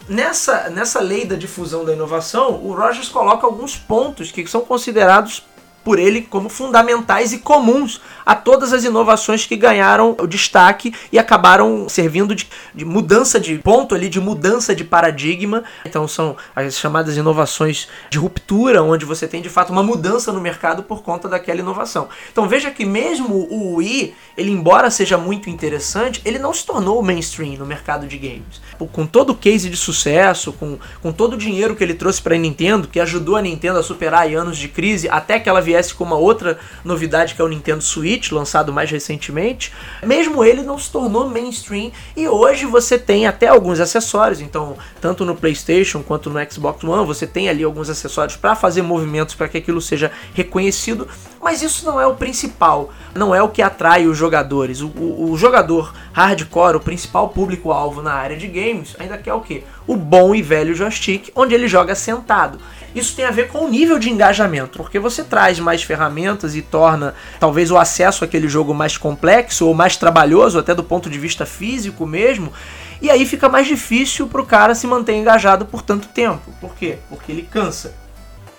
Nessa, 0.08 0.70
nessa 0.70 1.00
lei 1.00 1.24
da 1.24 1.34
difusão 1.34 1.84
da 1.84 1.92
inovação, 1.92 2.60
o 2.62 2.72
Rogers 2.72 3.08
coloca 3.08 3.46
alguns 3.46 3.76
pontos 3.76 4.30
que 4.30 4.46
são 4.46 4.60
considerados 4.60 5.44
por 5.86 6.00
ele 6.00 6.22
como 6.22 6.48
fundamentais 6.48 7.32
e 7.32 7.38
comuns 7.38 8.00
a 8.26 8.34
todas 8.34 8.72
as 8.72 8.82
inovações 8.82 9.46
que 9.46 9.54
ganharam 9.54 10.16
o 10.18 10.26
destaque 10.26 10.92
e 11.12 11.16
acabaram 11.16 11.88
servindo 11.88 12.34
de, 12.34 12.48
de, 12.74 12.84
mudança 12.84 13.38
de 13.38 13.56
ponto 13.58 13.94
ali, 13.94 14.08
de 14.08 14.20
mudança 14.20 14.74
de 14.74 14.82
paradigma. 14.82 15.62
Então 15.84 16.08
são 16.08 16.36
as 16.56 16.76
chamadas 16.76 17.16
inovações 17.16 17.86
de 18.10 18.18
ruptura, 18.18 18.82
onde 18.82 19.04
você 19.04 19.28
tem 19.28 19.40
de 19.40 19.48
fato 19.48 19.70
uma 19.70 19.82
mudança 19.84 20.32
no 20.32 20.40
mercado 20.40 20.82
por 20.82 21.04
conta 21.04 21.28
daquela 21.28 21.60
inovação. 21.60 22.08
Então 22.32 22.48
veja 22.48 22.68
que 22.72 22.84
mesmo 22.84 23.46
o 23.48 23.76
Wii, 23.76 24.12
ele 24.36 24.50
embora 24.50 24.90
seja 24.90 25.16
muito 25.16 25.48
interessante, 25.48 26.20
ele 26.24 26.40
não 26.40 26.52
se 26.52 26.66
tornou 26.66 27.00
mainstream 27.00 27.56
no 27.58 27.64
mercado 27.64 28.08
de 28.08 28.18
games. 28.18 28.60
Com 28.92 29.06
todo 29.06 29.30
o 29.30 29.36
case 29.36 29.70
de 29.70 29.76
sucesso, 29.76 30.52
com, 30.52 30.80
com 31.00 31.12
todo 31.12 31.34
o 31.34 31.38
dinheiro 31.38 31.76
que 31.76 31.84
ele 31.84 31.94
trouxe 31.94 32.20
para 32.20 32.34
a 32.34 32.38
Nintendo, 32.38 32.88
que 32.88 32.98
ajudou 32.98 33.36
a 33.36 33.42
Nintendo 33.42 33.78
a 33.78 33.84
superar 33.84 34.26
anos 34.34 34.58
de 34.58 34.66
crise, 34.66 35.08
até 35.08 35.38
que 35.38 35.48
ela 35.48 35.60
viesse 35.60 35.75
com 35.94 36.04
uma 36.04 36.16
outra 36.16 36.58
novidade 36.84 37.34
que 37.34 37.40
é 37.40 37.44
o 37.44 37.48
Nintendo 37.48 37.82
Switch, 37.82 38.32
lançado 38.32 38.72
mais 38.72 38.90
recentemente, 38.90 39.72
mesmo 40.04 40.44
ele 40.44 40.62
não 40.62 40.78
se 40.78 40.90
tornou 40.90 41.28
mainstream 41.28 41.90
e 42.16 42.28
hoje 42.28 42.66
você 42.66 42.98
tem 42.98 43.26
até 43.26 43.48
alguns 43.48 43.80
acessórios, 43.80 44.40
então 44.40 44.76
tanto 45.00 45.24
no 45.24 45.36
PlayStation 45.36 46.02
quanto 46.02 46.30
no 46.30 46.38
Xbox 46.50 46.82
One 46.82 47.06
você 47.06 47.26
tem 47.26 47.48
ali 47.48 47.64
alguns 47.64 47.90
acessórios 47.90 48.36
para 48.36 48.54
fazer 48.54 48.82
movimentos 48.82 49.34
para 49.34 49.48
que 49.48 49.58
aquilo 49.58 49.80
seja 49.80 50.10
reconhecido, 50.34 51.08
mas 51.42 51.62
isso 51.62 51.86
não 51.86 52.00
é 52.00 52.06
o 52.06 52.14
principal, 52.14 52.92
não 53.14 53.34
é 53.34 53.42
o 53.42 53.48
que 53.48 53.62
atrai 53.62 54.06
os 54.06 54.16
jogadores. 54.16 54.80
O, 54.80 54.88
o, 54.88 55.30
o 55.30 55.36
jogador 55.36 55.94
hardcore, 56.12 56.76
o 56.76 56.80
principal 56.80 57.28
público-alvo 57.28 58.02
na 58.02 58.12
área 58.12 58.36
de 58.36 58.46
games, 58.48 58.96
ainda 58.98 59.18
quer 59.18 59.34
o 59.34 59.40
que? 59.40 59.62
O 59.86 59.96
bom 59.96 60.34
e 60.34 60.42
velho 60.42 60.74
joystick, 60.74 61.30
onde 61.34 61.54
ele 61.54 61.68
joga 61.68 61.94
sentado. 61.94 62.58
Isso 62.98 63.14
tem 63.14 63.24
a 63.24 63.30
ver 63.30 63.48
com 63.48 63.64
o 63.64 63.68
nível 63.68 63.98
de 63.98 64.10
engajamento, 64.10 64.78
porque 64.78 64.98
você 64.98 65.22
traz 65.22 65.58
mais 65.58 65.82
ferramentas 65.82 66.54
e 66.54 66.62
torna 66.62 67.14
talvez 67.38 67.70
o 67.70 67.76
acesso 67.76 68.24
àquele 68.24 68.48
jogo 68.48 68.72
mais 68.72 68.96
complexo 68.96 69.66
ou 69.66 69.74
mais 69.74 69.96
trabalhoso, 69.96 70.58
até 70.58 70.74
do 70.74 70.84
ponto 70.84 71.10
de 71.10 71.18
vista 71.18 71.44
físico 71.44 72.06
mesmo. 72.06 72.52
E 73.00 73.10
aí 73.10 73.26
fica 73.26 73.48
mais 73.48 73.66
difícil 73.66 74.26
para 74.26 74.40
o 74.40 74.46
cara 74.46 74.74
se 74.74 74.86
manter 74.86 75.14
engajado 75.14 75.66
por 75.66 75.82
tanto 75.82 76.08
tempo. 76.08 76.50
Por 76.60 76.74
quê? 76.74 76.98
Porque 77.08 77.30
ele 77.32 77.42
cansa. 77.42 78.05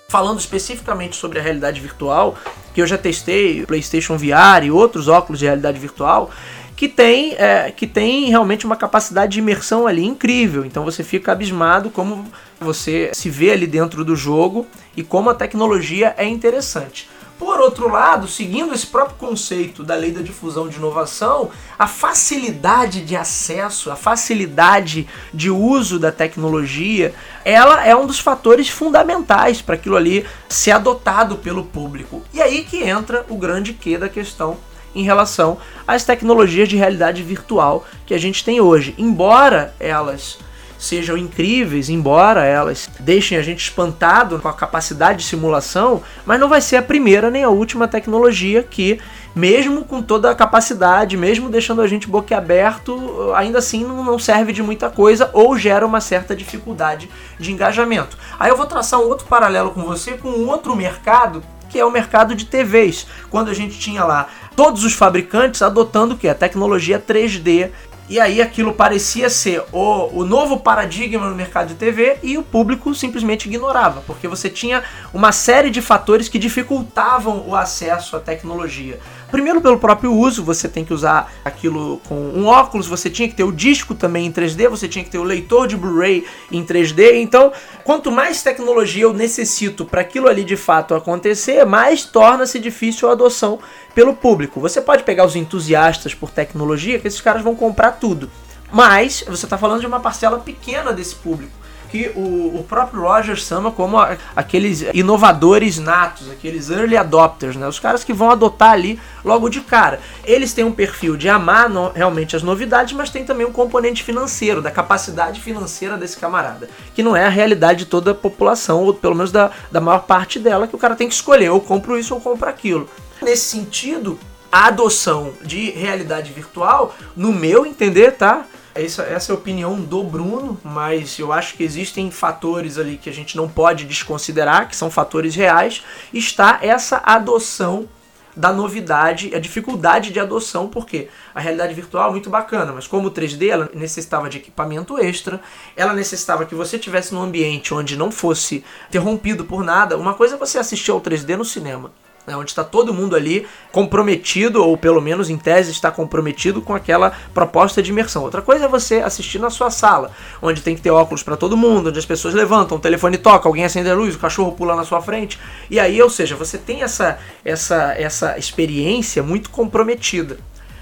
Falando 0.09 0.39
especificamente 0.39 1.17
sobre 1.17 1.37
a 1.37 1.41
realidade 1.41 1.81
virtual, 1.81 2.37
que 2.73 2.81
eu 2.81 2.87
já 2.87 2.97
testei, 2.97 3.65
PlayStation 3.65 4.17
VR 4.17 4.63
e 4.63 4.71
outros 4.71 5.09
óculos 5.09 5.37
de 5.37 5.45
realidade 5.45 5.77
virtual, 5.77 6.31
que 6.77 6.87
tem, 6.87 7.33
é, 7.33 7.69
que 7.75 7.85
tem 7.85 8.29
realmente 8.29 8.65
uma 8.65 8.77
capacidade 8.77 9.33
de 9.33 9.39
imersão 9.39 9.85
ali 9.85 10.05
incrível. 10.05 10.63
Então 10.63 10.85
você 10.85 11.03
fica 11.03 11.33
abismado 11.33 11.89
como 11.89 12.25
você 12.57 13.11
se 13.13 13.29
vê 13.29 13.51
ali 13.51 13.67
dentro 13.67 14.05
do 14.05 14.15
jogo 14.15 14.65
e 14.95 15.03
como 15.03 15.29
a 15.29 15.33
tecnologia 15.33 16.15
é 16.17 16.25
interessante. 16.25 17.09
Por 17.37 17.59
outro 17.59 17.87
lado, 17.87 18.27
seguindo 18.27 18.73
esse 18.73 18.87
próprio 18.87 19.17
conceito 19.17 19.83
da 19.83 19.93
lei 19.93 20.11
da 20.11 20.21
difusão 20.21 20.67
de 20.67 20.77
inovação, 20.77 21.51
a 21.77 21.85
facilidade 21.85 23.01
de 23.01 23.15
acesso, 23.15 23.91
a 23.91 23.95
facilidade 23.95 25.07
de 25.31 25.51
uso 25.51 25.99
da 25.99 26.11
tecnologia, 26.11 27.13
ela 27.45 27.85
é 27.85 27.95
um 27.95 28.07
dos 28.07 28.19
fatores 28.19 28.69
fundamentais 28.69 29.61
para 29.61 29.75
aquilo 29.75 29.95
ali 29.95 30.25
ser 30.49 30.71
adotado 30.71 31.37
pelo 31.37 31.63
público. 31.63 32.23
E 32.33 32.41
aí 32.41 32.63
que 32.63 32.81
entra 32.83 33.23
o 33.29 33.37
grande 33.37 33.71
que 33.71 33.97
da 33.97 34.09
questão 34.09 34.57
em 34.95 35.03
relação 35.03 35.59
às 35.87 36.03
tecnologias 36.03 36.67
de 36.67 36.75
realidade 36.75 37.21
virtual 37.21 37.85
que 38.05 38.15
a 38.15 38.17
gente 38.17 38.43
tem 38.43 38.59
hoje. 38.59 38.95
Embora 38.97 39.75
elas 39.79 40.39
sejam 40.77 41.17
incríveis, 41.17 41.89
embora 41.89 42.43
elas 42.43 42.89
deixem 42.99 43.37
a 43.37 43.41
gente 43.41 43.59
espantado 43.59 44.39
com 44.39 44.47
a 44.47 44.53
capacidade 44.53 45.19
de 45.19 45.25
simulação, 45.25 46.01
mas 46.25 46.39
não 46.39 46.47
vai 46.47 46.61
ser 46.61 46.77
a 46.77 46.81
primeira 46.81 47.31
nem 47.31 47.43
a 47.43 47.49
última 47.49 47.87
tecnologia 47.87 48.61
que, 48.63 48.99
mesmo 49.35 49.83
com 49.83 50.01
toda 50.01 50.29
a 50.29 50.35
capacidade, 50.35 51.17
mesmo 51.17 51.49
deixando 51.49 51.81
a 51.81 51.87
gente 51.87 52.07
boquiaberto, 52.07 53.33
ainda 53.35 53.59
assim 53.59 53.83
não 53.83 54.19
serve 54.19 54.53
de 54.53 54.61
muita 54.61 54.89
coisa 54.89 55.29
ou 55.33 55.57
gera 55.57 55.85
uma 55.85 56.01
certa 56.01 56.35
dificuldade 56.35 57.09
de 57.39 57.51
engajamento. 57.51 58.17
Aí 58.39 58.49
eu 58.49 58.57
vou 58.57 58.65
traçar 58.65 58.99
um 58.99 59.07
outro 59.07 59.25
paralelo 59.27 59.71
com 59.71 59.83
você 59.83 60.13
com 60.13 60.29
um 60.29 60.47
outro 60.47 60.75
mercado 60.75 61.43
que 61.69 61.79
é 61.79 61.85
o 61.85 61.91
mercado 61.91 62.33
de 62.33 62.45
TVs, 62.45 63.05
quando 63.29 63.49
a 63.49 63.53
gente 63.53 63.77
tinha 63.77 64.03
lá 64.03 64.27
todos 64.55 64.83
os 64.83 64.93
fabricantes 64.93 65.61
adotando 65.61 66.15
o 66.15 66.17
que? 66.17 66.27
A 66.27 66.33
tecnologia 66.33 66.99
3D 66.99 67.69
e 68.09 68.19
aí 68.19 68.41
aquilo 68.41 68.73
parecia 68.73 69.29
ser 69.29 69.63
o, 69.71 70.19
o 70.19 70.25
novo 70.25 70.59
paradigma 70.59 71.29
no 71.29 71.35
mercado 71.35 71.69
de 71.69 71.75
TV 71.75 72.17
e 72.23 72.37
o 72.37 72.43
público 72.43 72.93
simplesmente 72.95 73.47
ignorava, 73.47 74.01
porque 74.07 74.27
você 74.27 74.49
tinha 74.49 74.83
uma 75.13 75.31
série 75.31 75.69
de 75.69 75.81
fatores 75.81 76.29
que 76.29 76.39
dificultavam 76.39 77.43
o 77.47 77.55
acesso 77.55 78.15
à 78.15 78.19
tecnologia. 78.19 78.99
Primeiro, 79.29 79.59
pelo 79.59 79.77
próprio 79.77 80.13
uso, 80.13 80.43
você 80.43 80.69
tem 80.69 80.85
que 80.85 80.93
usar 80.93 81.33
aquilo 81.43 81.99
com 82.07 82.15
um 82.15 82.45
óculos, 82.45 82.87
você 82.87 83.09
tinha 83.09 83.27
que 83.27 83.35
ter 83.35 83.43
o 83.43 83.51
disco 83.51 83.93
também 83.93 84.25
em 84.25 84.31
3D, 84.31 84.69
você 84.69 84.87
tinha 84.87 85.03
que 85.03 85.09
ter 85.09 85.17
o 85.17 85.23
leitor 85.23 85.67
de 85.67 85.75
Blu-ray 85.75 86.25
em 86.51 86.63
3D. 86.63 87.15
Então, 87.15 87.51
quanto 87.83 88.09
mais 88.09 88.41
tecnologia 88.41 89.03
eu 89.03 89.13
necessito 89.13 89.85
para 89.85 90.01
aquilo 90.01 90.29
ali 90.29 90.43
de 90.43 90.55
fato 90.55 90.95
acontecer, 90.95 91.65
mais 91.65 92.05
torna-se 92.05 92.57
difícil 92.57 93.09
a 93.09 93.11
adoção 93.11 93.59
pelo 93.93 94.13
público. 94.13 94.61
Você 94.61 94.79
pode 94.79 95.03
pegar 95.03 95.25
os 95.25 95.35
entusiastas 95.35 96.13
por 96.13 96.31
tecnologia, 96.31 96.99
que 96.99 97.07
esses 97.07 97.21
caras 97.21 97.41
vão 97.41 97.55
comprar 97.55 97.93
tudo. 97.93 98.29
Mas 98.71 99.23
você 99.27 99.45
está 99.45 99.57
falando 99.57 99.81
de 99.81 99.87
uma 99.87 99.99
parcela 99.99 100.39
pequena 100.39 100.93
desse 100.93 101.15
público 101.15 101.56
que 101.89 102.11
o, 102.15 102.59
o 102.59 102.65
próprio 102.67 103.01
Rogers 103.01 103.45
chama 103.45 103.71
como 103.71 103.97
aqueles 104.35 104.81
inovadores 104.93 105.77
natos, 105.77 106.29
aqueles 106.29 106.69
early 106.69 106.97
adopters, 106.97 107.55
né? 107.55 107.67
Os 107.67 107.79
caras 107.79 108.03
que 108.03 108.13
vão 108.13 108.29
adotar 108.29 108.71
ali 108.71 108.99
logo 109.23 109.49
de 109.49 109.61
cara. 109.61 109.99
Eles 110.25 110.53
têm 110.53 110.63
um 110.63 110.71
perfil 110.71 111.17
de 111.17 111.29
amar 111.29 111.69
no, 111.69 111.89
realmente 111.89 112.35
as 112.35 112.43
novidades, 112.43 112.93
mas 112.93 113.09
tem 113.09 113.23
também 113.23 113.45
um 113.45 113.51
componente 113.51 114.03
financeiro, 114.03 114.61
da 114.61 114.71
capacidade 114.71 115.41
financeira 115.41 115.97
desse 115.97 116.17
camarada, 116.17 116.69
que 116.93 117.03
não 117.03 117.15
é 117.15 117.25
a 117.25 117.29
realidade 117.29 117.79
de 117.79 117.85
toda 117.85 118.11
a 118.11 118.15
população, 118.15 118.83
ou 118.83 118.93
pelo 118.93 119.15
menos 119.15 119.31
da, 119.31 119.51
da 119.71 119.81
maior 119.81 120.03
parte 120.03 120.39
dela, 120.39 120.67
que 120.67 120.75
o 120.75 120.79
cara 120.79 120.95
tem 120.95 121.07
que 121.07 121.13
escolher, 121.13 121.49
ou 121.49 121.61
compro 121.61 121.97
isso 121.97 122.13
ou 122.13 122.21
compro 122.21 122.49
aquilo. 122.49 122.89
Nesse 123.21 123.45
sentido, 123.45 124.19
a 124.51 124.67
adoção 124.67 125.33
de 125.43 125.71
realidade 125.71 126.31
virtual, 126.31 126.95
no 127.15 127.33
meu 127.33 127.65
entender, 127.65 128.11
tá? 128.11 128.45
Essa, 128.81 129.03
essa 129.03 129.31
é 129.31 129.35
a 129.35 129.37
opinião 129.37 129.79
do 129.79 130.03
Bruno, 130.03 130.59
mas 130.63 131.17
eu 131.19 131.31
acho 131.33 131.55
que 131.55 131.63
existem 131.63 132.09
fatores 132.11 132.77
ali 132.77 132.97
que 132.97 133.09
a 133.09 133.13
gente 133.13 133.35
não 133.35 133.47
pode 133.47 133.85
desconsiderar, 133.85 134.67
que 134.67 134.75
são 134.75 134.89
fatores 134.89 135.35
reais. 135.35 135.83
Está 136.13 136.59
essa 136.61 137.01
adoção 137.03 137.87
da 138.35 138.53
novidade, 138.53 139.33
a 139.33 139.39
dificuldade 139.39 140.11
de 140.11 140.19
adoção, 140.19 140.67
porque 140.67 141.09
a 141.33 141.39
realidade 141.39 141.73
virtual 141.73 142.09
é 142.09 142.11
muito 142.11 142.29
bacana, 142.29 142.71
mas 142.71 142.85
como 142.85 143.07
o 143.07 143.11
3D 143.11 143.49
ela 143.49 143.69
necessitava 143.73 144.29
de 144.29 144.37
equipamento 144.37 144.99
extra, 144.99 145.41
ela 145.75 145.93
necessitava 145.93 146.45
que 146.45 146.53
você 146.53 146.77
tivesse 146.77 147.15
num 147.15 147.21
ambiente 147.21 147.73
onde 147.73 147.97
não 147.97 148.11
fosse 148.11 148.63
interrompido 148.87 149.43
por 149.43 149.63
nada. 149.63 149.97
Uma 149.97 150.13
coisa 150.13 150.35
é 150.35 150.37
você 150.37 150.59
assistir 150.59 150.91
ao 150.91 151.01
3D 151.01 151.35
no 151.35 151.43
cinema 151.43 151.91
né, 152.27 152.35
onde 152.35 152.51
está 152.51 152.63
todo 152.63 152.93
mundo 152.93 153.15
ali 153.15 153.47
comprometido, 153.71 154.61
ou 154.61 154.77
pelo 154.77 155.01
menos 155.01 155.29
em 155.29 155.37
tese 155.37 155.71
está 155.71 155.89
comprometido 155.89 156.61
com 156.61 156.75
aquela 156.75 157.13
proposta 157.33 157.81
de 157.81 157.89
imersão. 157.89 158.23
Outra 158.23 158.41
coisa 158.41 158.65
é 158.65 158.67
você 158.67 158.95
assistir 158.97 159.39
na 159.39 159.49
sua 159.49 159.71
sala, 159.71 160.11
onde 160.41 160.61
tem 160.61 160.75
que 160.75 160.81
ter 160.81 160.91
óculos 160.91 161.23
para 161.23 161.37
todo 161.37 161.55
mundo, 161.55 161.87
onde 161.89 161.97
as 161.97 162.05
pessoas 162.05 162.33
levantam, 162.33 162.77
o 162.77 162.81
telefone 162.81 163.17
toca, 163.17 163.47
alguém 163.47 163.63
acende 163.63 163.89
a 163.89 163.95
luz, 163.95 164.15
o 164.15 164.19
cachorro 164.19 164.51
pula 164.51 164.75
na 164.75 164.83
sua 164.83 165.01
frente, 165.01 165.39
e 165.71 165.79
aí, 165.79 166.01
ou 166.01 166.09
seja, 166.09 166.35
você 166.35 166.57
tem 166.57 166.83
essa, 166.83 167.17
essa, 167.45 167.93
essa 167.97 168.37
experiência 168.37 169.23
muito 169.23 169.49
comprometida. 169.49 170.37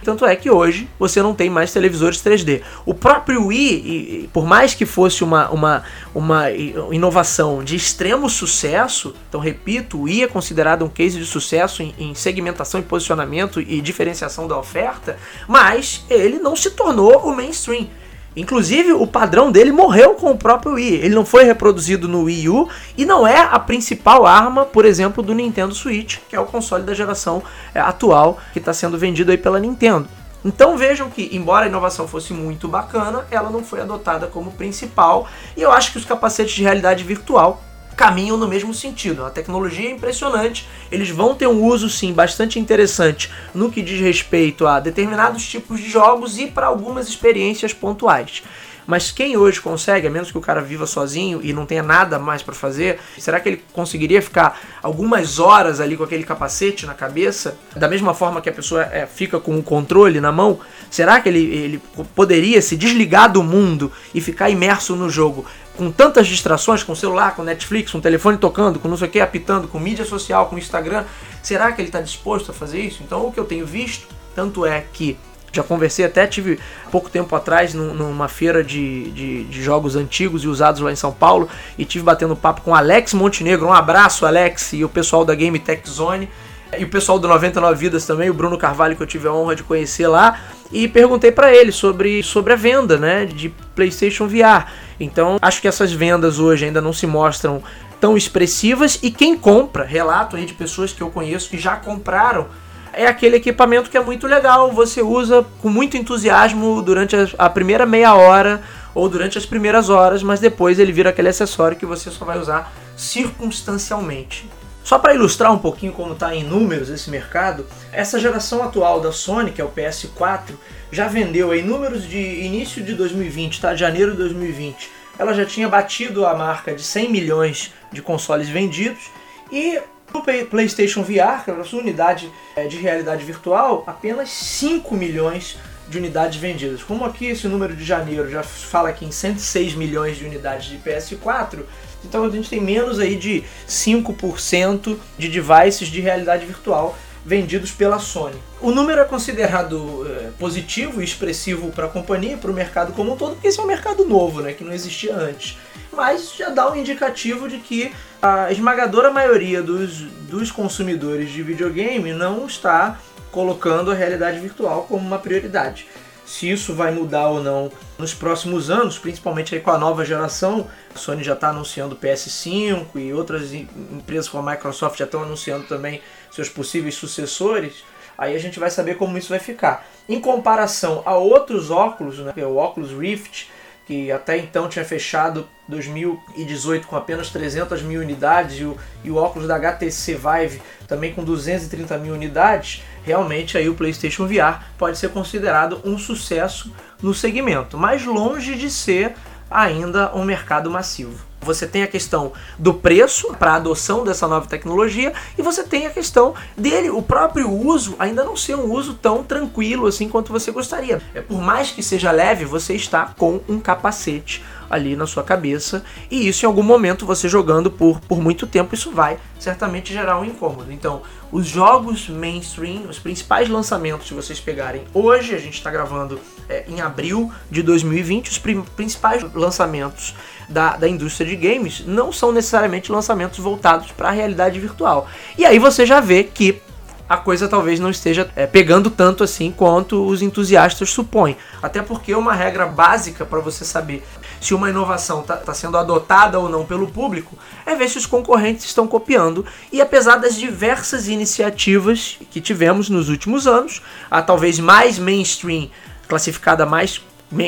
Tanto 0.06 0.24
é 0.24 0.36
que 0.36 0.52
hoje 0.52 0.88
você 1.00 1.20
não 1.20 1.34
tem 1.34 1.50
mais 1.50 1.74
televisores 1.74 2.22
3D. 2.22 2.62
O 2.86 2.94
próprio 2.94 3.48
Wii, 3.48 4.30
por 4.32 4.46
mais 4.46 4.76
que 4.76 4.86
fosse 4.86 5.24
uma, 5.24 5.50
uma, 5.50 5.84
uma 6.14 6.52
inovação 6.52 7.64
de 7.64 7.76
extremo 7.76 8.30
sucesso, 8.30 9.16
então 9.28 9.42
repito, 9.42 9.98
o 9.98 10.04
Wii 10.04 10.26
é 10.26 10.28
considerado 10.28 10.86
um 10.86 10.90
case 10.90 11.18
de 11.18 11.26
sucesso 11.26 11.82
em, 11.82 11.96
em 11.98 12.14
segmentação 12.14 12.80
e 12.80 12.84
posicionamento 12.84 13.60
e 13.60 13.82
diferenciação 13.82 14.48
da 14.48 14.56
oferta, 14.56 15.18
mas 15.48 16.06
ele 16.08 16.38
não 16.38 16.56
se 16.56 16.70
tornou 16.70 17.28
o 17.28 17.36
mainstream. 17.36 17.88
Inclusive, 18.36 18.92
o 18.94 19.08
padrão 19.08 19.52
dele 19.52 19.72
morreu 19.72 20.16
com 20.16 20.32
o 20.32 20.38
próprio 20.38 20.74
Wii. 20.74 20.96
Ele 20.96 21.16
não 21.16 21.26
foi 21.26 21.44
reproduzido 21.44 22.08
no 22.08 22.24
Wii 22.24 22.50
U 22.50 22.70
e 22.98 23.06
não 23.06 23.26
é 23.26 23.40
a 23.40 23.58
principal 23.58 24.26
arma, 24.26 24.66
por 24.66 24.86
exemplo, 24.86 25.24
do 25.24 25.34
Nintendo 25.34 25.74
Switch, 25.74 26.18
que 26.30 26.36
é 26.36 26.40
o 26.40 26.46
console 26.46 26.84
da 26.84 26.94
geração 26.94 27.42
é, 27.74 27.80
atual 27.80 28.38
que 28.52 28.60
está 28.60 28.74
sendo 28.74 28.98
vendido 28.98 29.32
aí 29.32 29.38
pela 29.38 29.60
Nintendo. 29.60 30.08
Então 30.44 30.78
vejam 30.78 31.10
que, 31.10 31.30
embora 31.32 31.66
a 31.66 31.68
inovação 31.70 32.08
fosse 32.08 32.32
muito 32.32 32.68
bacana, 32.68 33.26
ela 33.32 33.50
não 33.50 33.64
foi 33.64 33.82
adotada 33.82 34.28
como 34.28 34.52
principal. 34.52 35.28
E 35.58 35.62
eu 35.62 35.72
acho 35.72 35.92
que 35.92 35.98
os 35.98 36.06
capacetes 36.06 36.54
de 36.54 36.62
realidade 36.62 37.04
virtual 37.04 37.62
caminham 37.96 38.38
no 38.38 38.48
mesmo 38.48 38.74
sentido. 38.74 39.26
A 39.26 39.30
tecnologia 39.30 39.90
é 39.90 39.94
impressionante, 39.94 40.68
eles 40.92 41.10
vão 41.10 41.34
ter 41.34 41.48
um 41.48 41.64
uso 41.64 41.90
sim 41.90 42.14
bastante 42.14 42.60
interessante 42.60 43.32
no 43.54 43.72
que 43.72 43.82
diz 43.82 44.00
respeito 44.00 44.68
a 44.68 44.80
determinados 44.80 45.48
tipos 45.48 45.80
de 45.80 45.90
jogos 45.90 46.38
e 46.38 46.48
para 46.48 46.68
algumas 46.68 47.08
experiências 47.08 47.74
pontuais. 47.74 48.44
Mas 48.88 49.12
quem 49.12 49.36
hoje 49.36 49.60
consegue, 49.60 50.08
a 50.08 50.12
menos 50.12 50.32
que 50.32 50.38
o 50.38 50.42
cara 50.42 50.62
viva 50.62 50.86
sozinho 50.86 51.40
e 51.42 51.52
não 51.52 51.66
tenha 51.66 51.82
nada 51.82 52.20
mais 52.20 52.44
para 52.44 52.54
fazer, 52.54 53.00
será 53.18 53.40
que 53.40 53.50
ele 53.50 53.64
conseguiria 53.74 54.22
ficar 54.22 54.60
algumas 54.82 55.40
horas 55.40 55.80
ali 55.80 55.98
com 55.98 56.04
aquele 56.04 56.24
capacete 56.24 56.86
na 56.86 56.94
cabeça, 56.94 57.58
da 57.76 57.88
mesma 57.88 58.14
forma 58.14 58.42
que 58.42 58.50
a 58.50 58.54
pessoa 58.54 58.84
é, 58.84 59.08
fica 59.08 59.40
com 59.40 59.58
o 59.58 59.64
controle 59.64 60.22
na 60.22 60.32
mão? 60.32 60.60
Será 60.92 61.20
que 61.20 61.28
ele, 61.28 61.40
ele 61.40 61.82
poderia 62.14 62.62
se 62.62 62.78
desligar 62.78 63.32
do 63.32 63.42
mundo 63.42 63.92
e 64.14 64.22
ficar 64.22 64.50
imerso 64.50 64.96
no 64.96 65.10
jogo 65.10 65.46
com 65.78 65.92
tantas 65.92 66.28
distrações, 66.28 66.84
com 66.84 66.96
celular, 66.96 67.36
com 67.36 67.44
Netflix, 67.44 67.92
com 67.92 68.00
telefone 68.00 68.38
tocando, 68.38 68.80
com 68.80 68.88
não 68.88 68.98
sei 68.98 69.08
o 69.08 69.12
que, 69.12 69.20
apitando, 69.20 69.68
com 69.68 69.80
mídia 69.80 70.06
social, 70.06 70.48
com 70.48 70.58
Instagram, 70.58 71.06
será 71.42 71.72
que 71.72 71.82
ele 71.82 71.90
está 71.90 72.02
disposto 72.02 72.52
a 72.52 72.54
fazer 72.54 72.82
isso? 72.82 73.02
Então, 73.04 73.26
o 73.26 73.32
que 73.32 73.40
eu 73.40 73.46
tenho 73.46 73.66
visto, 73.66 74.08
tanto 74.34 74.66
é 74.66 74.84
que 74.94 75.18
já 75.56 75.64
conversei 75.64 76.06
até, 76.06 76.28
tive 76.28 76.60
pouco 76.92 77.10
tempo 77.10 77.34
atrás 77.36 77.74
numa 77.74 78.28
feira 78.28 78.64
de, 78.64 79.10
de, 79.12 79.44
de, 79.46 79.64
jogos 79.64 79.96
antigos 79.96 80.44
e 80.44 80.48
usados 80.48 80.82
lá 80.82 80.92
em 80.92 80.96
São 80.96 81.14
Paulo 81.14 81.48
e 81.78 81.86
tive 81.86 82.04
batendo 82.04 82.36
papo 82.36 82.62
com 82.62 82.76
Alex 82.76 83.14
Montenegro. 83.14 83.68
Um 83.68 83.74
abraço, 83.74 84.26
Alex, 84.26 84.74
e 84.74 84.84
o 84.84 84.90
pessoal 84.90 85.24
da 85.24 85.34
Game 85.34 85.58
Tech 85.58 85.90
Zone. 85.90 86.30
E 86.78 86.84
o 86.84 86.90
pessoal 86.90 87.18
do 87.18 87.28
99 87.28 87.80
Vidas 87.80 88.06
também, 88.06 88.30
o 88.30 88.34
Bruno 88.34 88.58
Carvalho, 88.58 88.98
que 88.98 89.04
eu 89.04 89.08
tive 89.08 89.28
a 89.30 89.34
honra 89.34 89.56
de 89.56 89.64
conhecer 89.64 90.08
lá. 90.08 90.42
E 90.72 90.88
perguntei 90.88 91.32
para 91.32 91.56
ele 91.56 91.72
sobre, 91.72 92.22
sobre 92.22 92.52
a 92.52 92.56
venda 92.56 92.98
né, 92.98 93.26
de 93.26 93.50
PlayStation 93.74 94.28
VR. 94.28 94.66
Então, 95.00 95.38
acho 95.42 95.62
que 95.62 95.68
essas 95.68 95.92
vendas 95.92 96.40
hoje 96.40 96.66
ainda 96.66 96.82
não 96.82 96.94
se 96.94 97.06
mostram 97.06 97.62
tão 98.00 98.16
expressivas. 98.16 99.00
E 99.02 99.12
quem 99.12 99.38
compra, 99.38 99.84
relato 99.84 100.36
aí 100.36 100.46
de 100.46 100.54
pessoas 100.54 100.94
que 100.94 101.02
eu 101.02 101.10
conheço 101.10 101.50
que 101.50 101.58
já 101.58 101.76
compraram 101.76 102.48
é 102.96 103.08
aquele 103.08 103.36
equipamento 103.36 103.90
que 103.90 103.98
é 103.98 104.02
muito 104.02 104.26
legal, 104.26 104.72
você 104.72 105.02
usa 105.02 105.46
com 105.62 105.70
muito 105.70 105.98
entusiasmo 105.98 106.82
durante 106.82 107.16
a, 107.38 107.50
primeira 107.50 107.86
meia 107.86 108.16
hora 108.16 108.62
ou 108.94 109.10
durante 109.10 109.38
as 109.38 109.46
primeiras 109.46 109.90
horas, 109.90 110.24
mas 110.24 110.40
depois 110.40 110.80
ele 110.80 110.94
vira 110.94 111.10
aquele 111.10 111.28
acessório 111.28 111.76
que 111.76 111.86
você 111.86 112.10
só 112.10 112.24
vai 112.24 112.40
usar 112.40 112.74
circunstancialmente. 112.96 114.50
Só 114.82 114.98
para 114.98 115.14
ilustrar 115.14 115.52
um 115.52 115.58
pouquinho 115.58 115.92
como 115.92 116.14
está 116.14 116.34
em 116.34 116.44
números 116.44 116.90
esse 116.90 117.10
mercado, 117.10 117.66
essa 117.92 118.20
geração 118.20 118.64
atual 118.64 119.02
da 119.02 119.12
Sony, 119.12 119.52
que 119.52 119.60
é 119.60 119.66
o 119.66 119.70
PS4, 119.70 120.52
já 120.96 121.10
vendeu 121.10 121.54
em 121.54 121.62
números 121.62 122.08
de 122.08 122.18
início 122.18 122.82
de 122.82 122.94
2020, 122.94 123.60
tá? 123.60 123.76
Janeiro 123.76 124.12
de 124.12 124.18
2020. 124.18 124.90
Ela 125.20 125.34
já 125.34 125.46
tinha 125.46 125.68
batido 125.68 126.26
a 126.26 126.34
marca 126.34 126.74
de 126.74 126.82
100 126.82 127.12
milhões 127.12 127.74
de 127.92 128.02
consoles 128.02 128.48
vendidos 128.48 129.04
e 129.52 129.78
no 130.14 130.24
PlayStation 130.50 131.04
VR, 131.04 131.44
que 131.44 131.52
é 131.52 131.54
a 131.54 131.64
sua 131.66 131.82
unidade 131.82 132.32
é, 132.56 132.66
de 132.68 132.78
realidade 132.78 133.26
virtual, 133.26 133.84
apenas 133.86 134.30
5 134.30 134.96
milhões 134.96 135.58
de 135.90 135.98
unidades 135.98 136.40
vendidas. 136.40 136.82
Como 136.82 137.04
aqui 137.04 137.26
esse 137.26 137.46
número 137.50 137.76
de 137.76 137.84
janeiro 137.84 138.32
já 138.32 138.42
fala 138.42 138.88
aqui 138.88 139.04
em 139.04 139.12
106 139.12 139.76
milhões 139.76 140.18
de 140.18 140.24
unidades 140.24 140.70
de 140.70 140.78
PS4, 140.78 141.60
então 142.06 142.24
a 142.24 142.30
gente 142.30 142.50
tem 142.50 142.62
menos 142.62 143.00
aí 143.00 143.18
de 143.18 143.44
5% 143.68 144.98
de 145.18 145.28
devices 145.28 145.90
de 145.90 146.00
realidade 146.00 146.46
virtual 146.46 146.98
vendidos 147.26 147.72
pela 147.72 147.98
Sony. 147.98 148.36
O 148.62 148.70
número 148.70 149.02
é 149.02 149.04
considerado 149.04 150.06
é, 150.08 150.30
positivo 150.38 151.02
e 151.02 151.04
expressivo 151.04 151.72
para 151.72 151.88
a 151.88 151.90
companhia, 151.90 152.38
para 152.38 152.52
o 152.52 152.54
mercado 152.54 152.94
como 152.94 153.14
um 153.14 153.18
todo, 153.18 153.34
porque 153.34 153.48
esse 153.48 153.60
é 153.60 153.64
um 153.64 153.68
mercado 153.68 154.06
novo, 154.06 154.42
né, 154.42 154.54
que 154.54 154.64
não 154.64 154.72
existia 154.72 155.16
antes. 155.16 155.58
Mas 155.92 156.36
já 156.36 156.50
dá 156.50 156.72
um 156.72 156.76
indicativo 156.76 157.50
de 157.50 157.58
que 157.58 157.92
a 158.22 158.52
esmagadora 158.52 159.10
maioria 159.10 159.64
dos, 159.64 160.02
dos 160.30 160.52
consumidores 160.52 161.32
de 161.32 161.42
videogame 161.42 162.14
não 162.14 162.46
está 162.46 163.00
colocando 163.32 163.92
a 163.92 163.96
realidade 163.96 164.40
virtual 164.40 164.86
como 164.88 165.06
uma 165.06 165.18
prioridade. 165.18 165.88
Se 166.26 166.50
isso 166.50 166.74
vai 166.74 166.92
mudar 166.92 167.28
ou 167.30 167.42
não 167.42 167.72
nos 168.00 168.14
próximos 168.14 168.70
anos, 168.70 168.98
principalmente 168.98 169.60
com 169.60 169.70
a 169.70 169.78
nova 169.78 170.04
geração, 170.04 170.68
a 170.94 170.98
Sony 170.98 171.24
já 171.24 171.34
está 171.34 171.50
anunciando 171.50 171.96
PS5 171.96 172.88
e 172.96 173.14
outras 173.14 173.54
empresas 173.54 174.28
como 174.28 174.48
a 174.48 174.54
Microsoft 174.54 174.98
já 174.98 175.06
estão 175.06 175.22
anunciando 175.22 175.68
também 175.68 176.02
seus 176.32 176.50
possíveis 176.50 176.96
sucessores. 176.96 177.84
Aí 178.18 178.36
a 178.36 178.40
gente 178.40 178.60
vai 178.60 178.72
saber 178.72 178.96
como 178.96 179.18
isso 179.18 179.30
vai 179.30 179.40
ficar. 179.40 179.86
Em 180.10 180.20
comparação 180.20 181.04
a 181.06 181.16
outros 181.16 181.70
óculos, 181.70 182.18
né, 182.20 182.34
o 182.38 182.58
Oculus 182.58 182.92
Rift, 182.92 183.50
que 183.86 184.12
até 184.12 184.38
então 184.38 184.68
tinha 184.68 184.84
fechado 184.84 185.48
2018 185.68 186.88
com 186.88 186.96
apenas 186.96 187.30
300 187.30 187.84
mil 187.84 188.02
unidades, 188.02 188.60
e 188.60 188.64
o, 188.64 188.78
e 189.04 189.12
o 189.12 189.16
óculos 189.16 189.48
da 189.48 189.56
HTC 189.56 190.16
Vive 190.16 190.62
também 190.88 191.14
com 191.14 191.24
230 191.24 191.98
mil 192.00 192.14
unidades, 192.14 192.84
realmente 193.06 193.58
aí 193.58 193.70
o 193.70 193.76
PlayStation 193.76 194.28
VR 194.28 194.64
pode 194.78 194.98
ser 194.98 195.10
considerado 195.10 195.80
um 195.86 195.98
sucesso 195.98 196.74
no 197.02 197.14
segmento, 197.14 197.78
mas 197.78 198.04
longe 198.04 198.56
de 198.56 198.70
ser 198.70 199.14
ainda 199.50 200.12
um 200.16 200.24
mercado 200.24 200.72
massivo. 200.72 201.24
Você 201.42 201.68
tem 201.68 201.84
a 201.84 201.88
questão 201.88 202.34
do 202.58 202.74
preço 202.74 203.36
para 203.36 203.52
a 203.52 203.56
adoção 203.58 204.04
dessa 204.04 204.28
nova 204.28 204.48
tecnologia 204.48 205.14
e 205.38 205.44
você 205.44 205.64
tem 205.64 205.86
a 205.86 205.92
questão 205.92 206.34
dele, 206.58 206.90
o 206.90 207.04
próprio 207.04 207.52
uso, 207.52 207.96
ainda 208.00 208.24
não 208.24 208.36
ser 208.36 208.56
um 208.56 208.72
uso 208.74 208.96
tão 208.96 209.24
tranquilo 209.24 209.86
assim 209.86 210.10
quanto 210.10 210.34
você 210.34 210.50
gostaria. 210.50 211.00
É 211.14 211.22
por 211.22 211.40
mais 211.40 211.70
que 211.70 211.84
seja 211.84 212.12
leve, 212.12 212.46
você 212.46 212.74
está 212.74 213.14
com 213.16 213.40
um 213.48 213.60
capacete 213.60 214.44
ali 214.70 214.96
na 214.96 215.08
sua 215.08 215.24
cabeça 215.24 215.84
e 216.10 216.28
isso 216.28 216.46
em 216.46 216.48
algum 216.48 216.64
momento 216.64 217.06
você 217.06 217.28
jogando 217.28 217.70
por, 217.70 218.00
por 218.02 218.22
muito 218.22 218.48
tempo 218.48 218.76
isso 218.76 218.92
vai 218.92 219.18
certamente 219.40 219.94
gerar 219.94 220.20
um 220.20 220.26
incômodo. 220.26 220.72
Então, 220.72 221.02
os 221.32 221.48
jogos 221.48 222.10
mainstream, 222.10 222.84
os 222.90 222.98
principais 222.98 223.50
lançamentos, 223.50 224.08
se 224.08 224.14
vocês 224.14 224.40
pegarem 224.40 224.84
hoje, 224.94 225.36
a 225.36 225.38
gente 225.38 225.56
está 225.56 225.70
gravando 225.70 226.20
é, 226.50 226.66
em 226.68 226.82
abril 226.82 227.32
de 227.50 227.62
2020, 227.62 228.32
os 228.32 228.38
principais 228.76 229.24
lançamentos 229.34 230.16
da, 230.50 230.78
da 230.78 230.88
indústria 230.88 231.28
de 231.28 231.36
games 231.36 231.84
não 231.86 232.12
são 232.12 232.32
necessariamente 232.32 232.92
lançamentos 232.92 233.40
voltados 233.40 233.92
para 233.92 234.10
a 234.10 234.12
realidade 234.12 234.60
virtual. 234.60 235.08
E 235.38 235.46
aí 235.46 235.60
você 235.60 235.86
já 235.86 236.00
vê 236.00 236.24
que 236.24 236.62
a 237.08 237.18
coisa 237.18 237.48
talvez 237.48 237.80
não 237.80 237.90
esteja 237.90 238.30
é, 238.36 238.48
pegando 238.48 238.90
tanto 238.90 239.24
assim 239.24 239.52
quanto 239.52 240.06
os 240.08 240.22
entusiastas 240.22 240.90
supõem. 240.90 241.38
Até 241.62 241.82
porque 241.82 242.16
uma 242.16 242.34
regra 242.34 242.66
básica 242.66 243.26
para 243.26 243.40
você 243.40 243.64
saber 243.64 244.04
se 244.40 244.54
uma 244.54 244.70
inovação 244.70 245.22
está 245.22 245.38
tá 245.38 245.54
sendo 245.54 245.78
adotada 245.78 246.40
ou 246.40 246.50
não 246.50 246.66
pelo 246.66 246.88
público 246.88 247.38
é 247.66 247.76
ver 247.76 247.90
se 247.90 247.98
os 247.98 248.06
concorrentes 248.06 248.66
estão 248.66 248.88
copiando. 248.88 249.46
E 249.72 249.82
apesar 249.82 250.18
das 250.18 250.36
diversas 250.36 251.08
iniciativas 251.08 252.18
que 252.30 252.42
tivemos 252.42 252.90
nos 252.90 253.10
últimos 253.10 253.48
anos, 253.48 253.82
a 254.10 254.22
talvez 254.22 254.60
mais 254.60 255.00
mainstream, 255.00 255.70
classificada 256.08 256.66
mais 256.66 257.02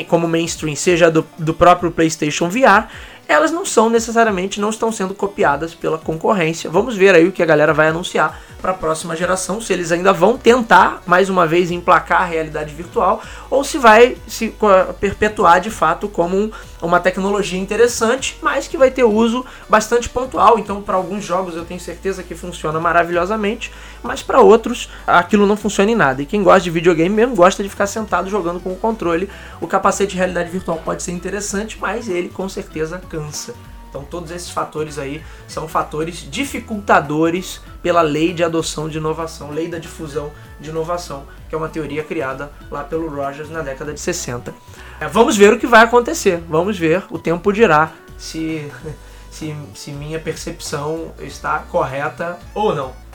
como 0.08 0.26
mainstream, 0.26 0.74
seja 0.74 1.10
do, 1.10 1.26
do 1.38 1.54
próprio 1.54 1.90
PlayStation 1.90 2.48
VR, 2.48 2.88
elas 3.28 3.50
não 3.50 3.64
são 3.64 3.90
necessariamente, 3.90 4.60
não 4.60 4.70
estão 4.70 4.90
sendo 4.90 5.14
copiadas 5.14 5.74
pela 5.74 5.98
concorrência. 5.98 6.70
Vamos 6.70 6.96
ver 6.96 7.14
aí 7.14 7.28
o 7.28 7.32
que 7.32 7.42
a 7.42 7.46
galera 7.46 7.74
vai 7.74 7.88
anunciar 7.88 8.40
para 8.60 8.72
a 8.72 8.74
próxima 8.74 9.14
geração, 9.16 9.60
se 9.60 9.72
eles 9.72 9.92
ainda 9.92 10.12
vão 10.12 10.36
tentar 10.36 11.02
mais 11.06 11.30
uma 11.30 11.46
vez 11.46 11.70
emplacar 11.70 12.22
a 12.22 12.24
realidade 12.24 12.74
virtual 12.74 13.22
ou 13.48 13.62
se 13.62 13.78
vai 13.78 14.16
se 14.26 14.54
perpetuar 15.00 15.60
de 15.60 15.70
fato 15.70 16.08
como 16.08 16.36
um, 16.36 16.50
uma 16.82 17.00
tecnologia 17.00 17.58
interessante, 17.58 18.38
mas 18.42 18.66
que 18.66 18.76
vai 18.76 18.90
ter 18.90 19.04
uso 19.04 19.44
bastante 19.68 20.08
pontual. 20.08 20.58
Então, 20.58 20.82
para 20.82 20.96
alguns 20.96 21.24
jogos 21.24 21.56
eu 21.56 21.64
tenho 21.64 21.80
certeza 21.80 22.22
que 22.22 22.34
funciona 22.34 22.80
maravilhosamente, 22.80 23.72
mas 24.02 24.22
para 24.22 24.40
outros 24.40 24.90
aquilo 25.06 25.46
não 25.46 25.56
funciona 25.56 25.90
em 25.90 25.96
nada. 25.96 26.22
E 26.22 26.26
quem 26.26 26.42
gosta 26.42 26.60
de 26.60 26.70
videogame 26.70 27.14
mesmo 27.14 27.36
gosta 27.36 27.62
de 27.62 27.68
ficar 27.68 27.86
sentado 27.86 28.28
jogando 28.28 28.60
com 28.60 28.72
o 28.72 28.76
controle. 28.76 29.30
O 29.60 29.66
capacete 29.66 30.12
de 30.12 30.16
realidade 30.16 30.50
virtual 30.50 30.80
pode 30.84 31.02
ser 31.02 31.12
interessante, 31.12 31.78
mas 31.80 32.08
ele 32.08 32.28
com 32.28 32.48
certeza 32.48 33.00
cansa. 33.08 33.54
Então 33.88 34.04
todos 34.04 34.30
esses 34.30 34.50
fatores 34.50 34.98
aí 34.98 35.22
são 35.46 35.66
fatores 35.66 36.26
dificultadores 36.30 37.60
pela 37.82 38.02
lei 38.02 38.32
de 38.32 38.44
adoção 38.44 38.88
de 38.88 38.98
inovação, 38.98 39.50
lei 39.50 39.68
da 39.68 39.78
difusão 39.78 40.30
de 40.60 40.70
inovação, 40.70 41.24
que 41.48 41.54
é 41.54 41.58
uma 41.58 41.68
teoria 41.68 42.04
criada 42.04 42.50
lá 42.70 42.84
pelo 42.84 43.08
Rogers 43.08 43.50
na 43.50 43.62
década 43.62 43.92
de 43.92 44.00
60. 44.00 44.54
É, 45.00 45.08
vamos 45.08 45.36
ver 45.36 45.52
o 45.52 45.58
que 45.58 45.66
vai 45.66 45.82
acontecer, 45.82 46.42
vamos 46.48 46.78
ver, 46.78 47.04
o 47.10 47.18
tempo 47.18 47.52
dirá 47.52 47.92
se, 48.16 48.70
se, 49.30 49.54
se 49.74 49.90
minha 49.92 50.18
percepção 50.18 51.12
está 51.20 51.60
correta 51.60 52.38
ou 52.54 52.74
não. 52.74 53.08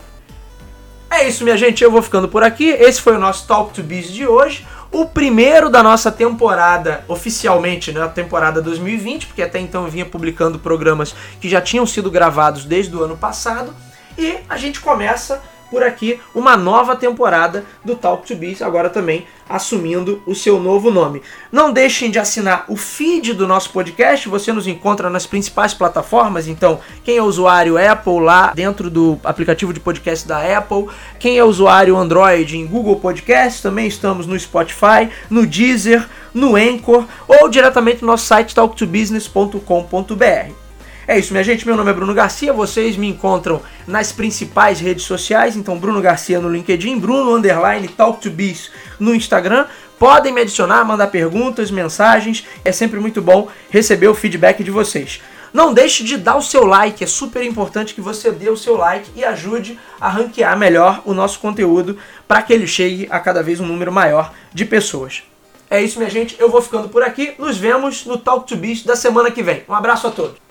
É 1.09 1.27
isso, 1.27 1.43
minha 1.43 1.55
gente, 1.55 1.83
eu 1.83 1.91
vou 1.91 2.01
ficando 2.01 2.27
por 2.27 2.41
aqui. 2.41 2.69
Esse 2.69 2.99
foi 2.99 3.15
o 3.15 3.19
nosso 3.19 3.45
Talk 3.45 3.71
to 3.71 3.83
Biz 3.83 4.11
de 4.11 4.25
hoje 4.25 4.65
o 4.93 5.07
primeiro 5.07 5.71
da 5.71 5.81
nossa 5.81 6.11
temporada, 6.11 7.03
oficialmente, 7.07 7.91
né, 7.91 8.01
a 8.01 8.07
temporada 8.07 8.61
2020, 8.61 9.25
porque 9.25 9.41
até 9.41 9.59
então 9.59 9.85
eu 9.85 9.91
vinha 9.91 10.05
publicando 10.05 10.59
programas 10.59 11.15
que 11.41 11.49
já 11.49 11.59
tinham 11.59 11.85
sido 11.85 12.11
gravados 12.11 12.63
desde 12.63 12.95
o 12.95 13.03
ano 13.03 13.17
passado. 13.17 13.73
E 14.15 14.37
a 14.47 14.55
gente 14.55 14.79
começa 14.79 15.41
por 15.73 15.81
aqui 15.81 16.19
uma 16.35 16.55
nova 16.55 16.95
temporada 16.95 17.65
do 17.83 17.95
Talk 17.95 18.27
to 18.27 18.35
Biz, 18.35 18.61
agora 18.61 18.91
também 18.91 19.25
assumindo 19.49 20.21
o 20.27 20.35
seu 20.35 20.59
novo 20.59 20.91
nome. 20.91 21.23
Não 21.51 21.73
deixem 21.73 22.11
de 22.11 22.19
assinar 22.19 22.65
o 22.67 22.75
feed 22.75 23.33
do 23.33 23.47
nosso 23.47 23.71
podcast, 23.71 24.29
você 24.29 24.53
nos 24.53 24.67
encontra 24.67 25.09
nas 25.09 25.25
principais 25.25 25.73
plataformas, 25.73 26.47
então 26.47 26.79
quem 27.03 27.17
é 27.17 27.23
usuário 27.23 27.75
Apple 27.75 28.19
lá 28.19 28.53
dentro 28.53 28.87
do 28.87 29.19
aplicativo 29.23 29.73
de 29.73 29.79
podcast 29.79 30.27
da 30.27 30.57
Apple, 30.57 30.85
quem 31.17 31.39
é 31.39 31.43
usuário 31.43 31.97
Android 31.97 32.55
em 32.55 32.67
Google 32.67 32.97
Podcast, 32.97 33.63
também 33.63 33.87
estamos 33.87 34.27
no 34.27 34.39
Spotify, 34.39 35.09
no 35.27 35.47
Deezer, 35.47 36.07
no 36.35 36.55
Anchor 36.55 37.07
ou 37.27 37.49
diretamente 37.49 38.01
no 38.01 38.07
nosso 38.09 38.27
site 38.27 38.53
talktobusiness.com.br. 38.53 40.62
É 41.05 41.19
isso, 41.19 41.33
minha 41.33 41.43
gente. 41.43 41.65
Meu 41.65 41.75
nome 41.75 41.91
é 41.91 41.93
Bruno 41.93 42.13
Garcia. 42.13 42.53
Vocês 42.53 42.95
me 42.95 43.07
encontram 43.07 43.61
nas 43.85 44.11
principais 44.11 44.79
redes 44.79 45.03
sociais. 45.03 45.55
Então, 45.55 45.77
Bruno 45.77 46.01
Garcia 46.01 46.39
no 46.39 46.49
LinkedIn, 46.49 46.97
Bruno 46.97 47.35
Underline 47.35 47.89
Talk 47.89 48.21
to 48.21 48.29
Biz 48.29 48.71
no 48.99 49.13
Instagram. 49.13 49.65
Podem 49.99 50.33
me 50.33 50.41
adicionar, 50.41 50.85
mandar 50.85 51.07
perguntas, 51.07 51.69
mensagens. 51.71 52.45
É 52.63 52.71
sempre 52.71 52.99
muito 52.99 53.21
bom 53.21 53.49
receber 53.69 54.07
o 54.07 54.15
feedback 54.15 54.63
de 54.63 54.71
vocês. 54.71 55.21
Não 55.53 55.73
deixe 55.73 56.03
de 56.03 56.17
dar 56.17 56.35
o 56.35 56.41
seu 56.41 56.65
like, 56.65 57.03
é 57.03 57.07
super 57.07 57.43
importante 57.43 57.93
que 57.93 58.01
você 58.01 58.31
dê 58.31 58.49
o 58.49 58.57
seu 58.57 58.75
like 58.75 59.11
e 59.15 59.23
ajude 59.23 59.79
a 60.01 60.09
ranquear 60.09 60.57
melhor 60.57 61.03
o 61.05 61.13
nosso 61.13 61.39
conteúdo 61.39 61.95
para 62.27 62.41
que 62.41 62.51
ele 62.51 62.65
chegue 62.65 63.07
a 63.11 63.19
cada 63.19 63.43
vez 63.43 63.59
um 63.59 63.67
número 63.67 63.91
maior 63.91 64.33
de 64.51 64.65
pessoas. 64.65 65.21
É 65.69 65.79
isso, 65.81 65.99
minha 65.99 66.09
gente. 66.09 66.35
Eu 66.39 66.49
vou 66.49 66.61
ficando 66.61 66.89
por 66.89 67.03
aqui. 67.03 67.35
Nos 67.37 67.57
vemos 67.57 68.03
no 68.05 68.17
Talk 68.17 68.47
to 68.47 68.55
Biz 68.55 68.83
da 68.83 68.95
semana 68.95 69.29
que 69.29 69.43
vem. 69.43 69.63
Um 69.69 69.73
abraço 69.75 70.07
a 70.07 70.11
todos. 70.11 70.42